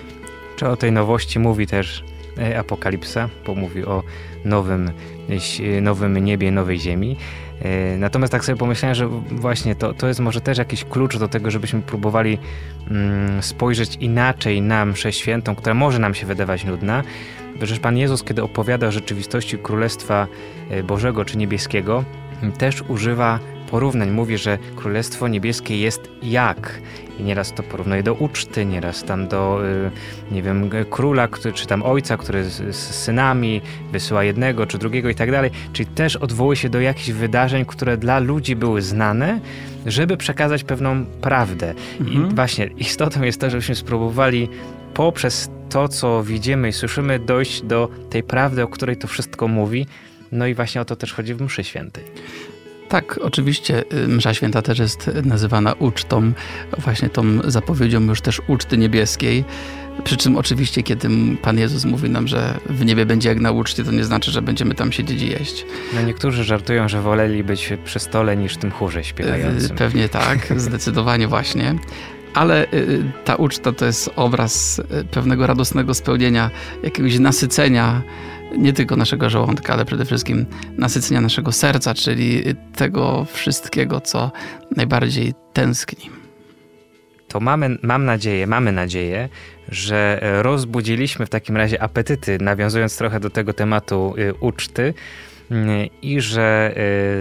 Czy 0.58 0.68
o 0.68 0.78
tej 0.78 0.92
nowości 0.92 1.40
mówi 1.40 1.68
też 1.68 2.04
e, 2.38 2.60
Apokalipsa, 2.60 3.30
bo 3.46 3.56
mówi 3.56 3.86
o 3.86 4.04
nowym, 4.46 4.92
e, 5.78 5.82
nowym 5.82 6.18
niebie, 6.18 6.52
nowej 6.52 6.80
ziemi. 6.80 7.18
E, 7.62 7.98
natomiast 7.98 8.32
tak 8.32 8.46
sobie 8.46 8.58
pomyślałem, 8.58 8.96
że 8.96 9.08
właśnie 9.32 9.76
to, 9.76 9.94
to 9.94 10.08
jest 10.08 10.20
może 10.20 10.42
też 10.42 10.58
jakiś 10.58 10.84
klucz 10.84 11.18
do 11.18 11.28
tego, 11.28 11.52
żebyśmy 11.52 11.82
próbowali 11.82 12.38
mm, 12.92 13.44
spojrzeć 13.44 13.96
inaczej 13.96 14.62
na 14.62 14.86
mszę 14.86 15.14
świętą, 15.14 15.56
która 15.56 15.74
może 15.74 16.00
nam 16.00 16.14
się 16.14 16.26
wydawać 16.26 16.66
nudna. 16.66 17.04
Przecież 17.58 17.80
Pan 17.80 17.98
Jezus, 17.98 18.24
kiedy 18.24 18.44
opowiada 18.44 18.88
o 18.88 18.92
rzeczywistości 18.92 19.58
Królestwa 19.58 20.28
Bożego 20.84 21.26
czy 21.26 21.38
Niebieskiego, 21.38 22.04
też 22.58 22.84
używa 22.88 23.40
porównań. 23.72 24.12
Mówi, 24.12 24.38
że 24.38 24.58
Królestwo 24.76 25.28
Niebieskie 25.28 25.78
jest 25.78 26.10
jak. 26.24 26.82
I 27.20 27.24
nieraz 27.24 27.54
to 27.54 27.64
porównuje 27.64 28.04
do 28.04 28.14
uczty, 28.14 28.66
nieraz 28.66 29.04
tam 29.04 29.28
do, 29.28 29.60
y, 29.68 29.92
nie 30.32 30.42
wiem, 30.42 30.70
króla, 30.90 31.28
czy 31.54 31.68
tam 31.68 31.84
ojca, 31.84 32.18
który 32.18 32.44
z, 32.44 32.76
z 32.76 32.96
synami 32.96 33.62
wysyła 33.92 34.24
jednego 34.24 34.66
czy 34.66 34.78
drugiego 34.78 35.10
i 35.10 35.16
tak 35.16 35.32
dalej. 35.32 35.52
Czyli 35.74 35.90
też 35.90 36.16
odwołuje 36.16 36.56
się 36.56 36.70
do 36.70 36.82
jakichś 36.82 37.10
wydarzeń, 37.10 37.66
które 37.66 37.98
dla 37.98 38.20
ludzi 38.20 38.56
były 38.56 38.82
znane, 38.82 39.40
żeby 39.86 40.18
przekazać 40.18 40.64
pewną 40.64 41.06
prawdę. 41.06 41.74
Mhm. 42.00 42.32
I 42.32 42.36
właśnie 42.36 42.66
istotą 42.66 43.22
jest 43.22 43.42
to, 43.42 43.50
żebyśmy 43.50 43.76
spróbowali 43.76 44.50
poprzez 44.94 45.50
to, 45.70 45.88
co 45.88 46.24
widzimy 46.24 46.70
i 46.70 46.74
słyszymy, 46.74 47.20
dojść 47.20 47.62
do 47.62 47.90
tej 48.10 48.24
prawdy, 48.24 48.64
o 48.64 48.68
której 48.68 48.98
to 48.98 49.08
wszystko 49.08 49.48
mówi. 49.48 49.86
No 50.32 50.48
i 50.48 50.54
właśnie 50.54 50.82
o 50.82 50.86
to 50.86 50.96
też 50.96 51.14
chodzi 51.14 51.34
w 51.34 51.42
mszy 51.42 51.64
świętej. 51.64 52.04
Tak, 52.90 53.20
oczywiście 53.22 53.84
y, 53.94 54.08
msza 54.08 54.34
święta 54.34 54.62
też 54.62 54.80
jest 54.80 55.12
nazywana 55.24 55.74
ucztą, 55.74 56.32
właśnie 56.78 57.10
tą 57.10 57.52
zapowiedzią 57.52 58.02
już 58.02 58.22
też 58.22 58.42
uczty 58.48 58.78
niebieskiej. 58.78 59.46
Przy 60.04 60.18
czym 60.18 60.38
oczywiście, 60.38 60.84
kiedy 60.84 61.10
Pan 61.42 61.58
Jezus 61.60 61.86
mówi 61.86 62.10
nam, 62.10 62.28
że 62.28 62.60
w 62.66 62.86
niebie 62.86 63.06
będzie 63.06 63.30
jak 63.30 63.40
na 63.40 63.52
uczcie, 63.52 63.84
to 63.84 63.92
nie 63.92 64.04
znaczy, 64.04 64.32
że 64.32 64.42
będziemy 64.42 64.76
tam 64.76 64.92
siedzieć 64.92 65.22
i 65.22 65.30
jeść. 65.30 65.66
No 65.96 66.02
niektórzy 66.02 66.44
żartują, 66.44 66.88
że 66.90 67.02
woleli 67.02 67.44
być 67.44 67.74
przy 67.86 68.00
stole 68.00 68.38
niż 68.38 68.54
w 68.54 68.58
tym 68.58 68.72
chórze 68.72 69.04
śpiewającym. 69.04 69.76
Y, 69.76 69.78
pewnie 69.78 70.10
tak, 70.10 70.40
zdecydowanie 70.60 71.28
właśnie 71.28 71.76
ale 72.34 72.72
y, 72.74 73.04
ta 73.26 73.36
uczta 73.36 73.72
to 73.72 73.86
jest 73.86 74.10
obraz 74.16 74.82
pewnego 75.12 75.48
radosnego 75.48 75.94
spełnienia, 75.94 76.52
jakiegoś 76.84 77.20
nasycenia 77.20 78.02
nie 78.58 78.74
tylko 78.74 78.96
naszego 78.96 79.30
żołądka, 79.30 79.74
ale 79.74 79.86
przede 79.86 80.06
wszystkim 80.06 80.46
nasycenia 80.78 81.22
naszego 81.22 81.52
serca, 81.52 81.94
czyli 81.94 82.44
tego 82.76 83.26
wszystkiego, 83.34 84.02
co 84.02 84.32
najbardziej 84.76 85.34
tęskni. 85.54 86.10
To 87.28 87.40
mamy, 87.40 87.78
mam 87.82 88.06
nadzieję, 88.06 88.48
mamy 88.48 88.72
nadzieję, 88.72 89.30
że 89.70 90.20
rozbudziliśmy 90.42 91.26
w 91.26 91.30
takim 91.30 91.58
razie 91.58 91.82
apetyty, 91.82 92.38
nawiązując 92.42 92.98
trochę 92.98 93.20
do 93.20 93.30
tego 93.30 93.54
tematu 93.54 94.14
y, 94.18 94.34
uczty 94.34 94.94
i 96.02 96.22
że 96.22 96.74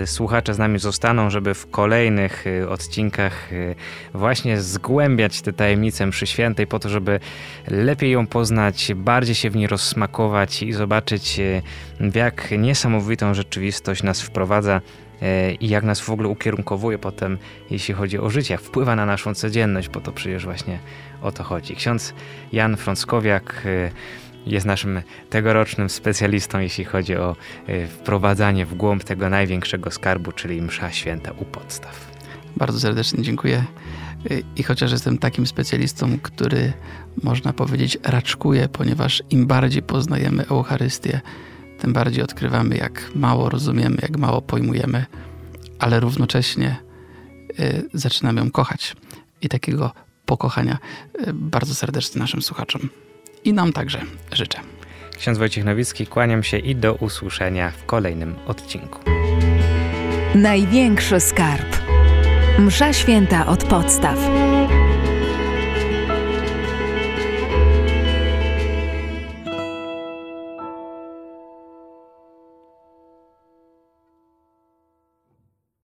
y, 0.03 0.07
słuchacze 0.07 0.55
z 0.55 0.59
nami 0.59 0.79
zostaną, 0.79 1.31
żeby 1.31 1.55
w 1.55 1.71
kolejnych 1.71 2.47
y, 2.47 2.69
odcinkach 2.69 3.53
y, 3.53 3.75
właśnie 4.15 4.61
zgłębiać 4.61 5.43
te 5.43 5.53
tajemnice 5.53 6.07
mszy 6.07 6.27
świętej 6.27 6.67
po 6.67 6.79
to, 6.79 6.89
żeby 6.89 7.21
lepiej 7.69 8.11
ją 8.11 8.27
poznać, 8.27 8.93
bardziej 8.97 9.35
się 9.35 9.51
w 9.51 9.57
niej 9.57 9.67
rozsmakować 9.67 10.63
i 10.63 10.73
zobaczyć 10.73 11.41
w 12.01 12.15
jak 12.15 12.51
niesamowitą 12.59 13.35
rzeczywistość 13.35 14.03
nas 14.03 14.23
wprowadza 14.23 14.81
i 15.61 15.69
jak 15.69 15.85
nas 15.85 16.01
w 16.01 16.11
ogóle 16.11 16.29
ukierunkowuje 16.29 16.99
potem, 16.99 17.39
jeśli 17.71 17.95
chodzi 17.95 18.19
o 18.19 18.31
życie, 18.31 18.55
jak 18.55 18.61
wpływa 18.61 18.97
na 18.97 19.07
naszą 19.07 19.35
codzienność, 19.35 19.89
bo 19.89 20.01
to 20.01 20.13
przecież 20.13 20.45
właśnie 20.45 20.79
o 21.23 21.33
to 21.33 21.43
chodzi. 21.43 21.77
Ksiądz 21.77 22.15
Jan 22.53 22.77
Frąckowiak 22.77 23.63
jest 24.47 24.67
naszym 24.67 25.03
tegorocznym 25.31 25.89
specjalistą, 25.89 26.59
jeśli 26.59 26.85
chodzi 26.85 27.17
o 27.17 27.37
e, 27.67 27.87
wprowadzanie 27.87 28.67
w 28.67 28.75
głąb 28.75 29.05
tego 29.05 29.31
największego 29.31 29.91
skarbu, 29.91 30.33
czyli 30.33 30.63
msza 30.63 30.93
święta 30.93 31.33
u 31.33 31.45
podstaw. 31.45 32.11
Bardzo 32.57 32.81
serdecznie 32.81 33.23
dziękuję. 33.23 33.65
E, 34.31 34.35
I 34.57 34.63
chociaż 34.63 34.93
jestem 34.93 35.19
takim 35.19 35.47
specjalistą, 35.47 36.19
który 36.23 36.73
można 37.23 37.53
powiedzieć 37.53 37.99
raczkuje, 38.03 38.69
ponieważ 38.69 39.23
im 39.31 39.47
bardziej 39.47 39.83
poznajemy 39.83 40.47
Eucharystię, 40.47 41.21
tym 41.79 41.93
bardziej 41.93 42.25
odkrywamy, 42.25 42.77
jak 42.77 43.11
mało 43.15 43.49
rozumiemy, 43.51 43.97
jak 44.03 44.17
mało 44.17 44.43
pojmujemy, 44.43 45.07
ale 45.79 46.01
równocześnie 46.01 46.77
y, 47.61 47.89
zaczynamy 47.93 48.41
ją 48.41 48.51
kochać. 48.51 48.97
I 49.43 49.49
takiego 49.49 49.93
pokochania 50.27 50.79
bardzo 51.33 51.75
serdecznie 51.75 52.19
naszym 52.19 52.43
słuchaczom 52.43 52.89
i 53.47 53.53
nam 53.53 53.73
także 53.73 54.01
życzę. 54.33 54.59
Ksiądz 55.19 55.39
Wojciech 55.39 55.65
Nowicki, 55.65 56.07
kłaniam 56.07 56.43
się 56.43 56.59
i 56.59 56.77
do 56.77 56.95
usłyszenia 56.95 57.71
w 57.71 57.87
kolejnym 57.87 58.35
odcinku. 58.47 59.01
Największy 60.35 61.21
skarb. 61.21 61.77
Msza 62.59 62.93
święta 62.93 63.47
od 63.47 63.65
podstaw. 63.65 64.19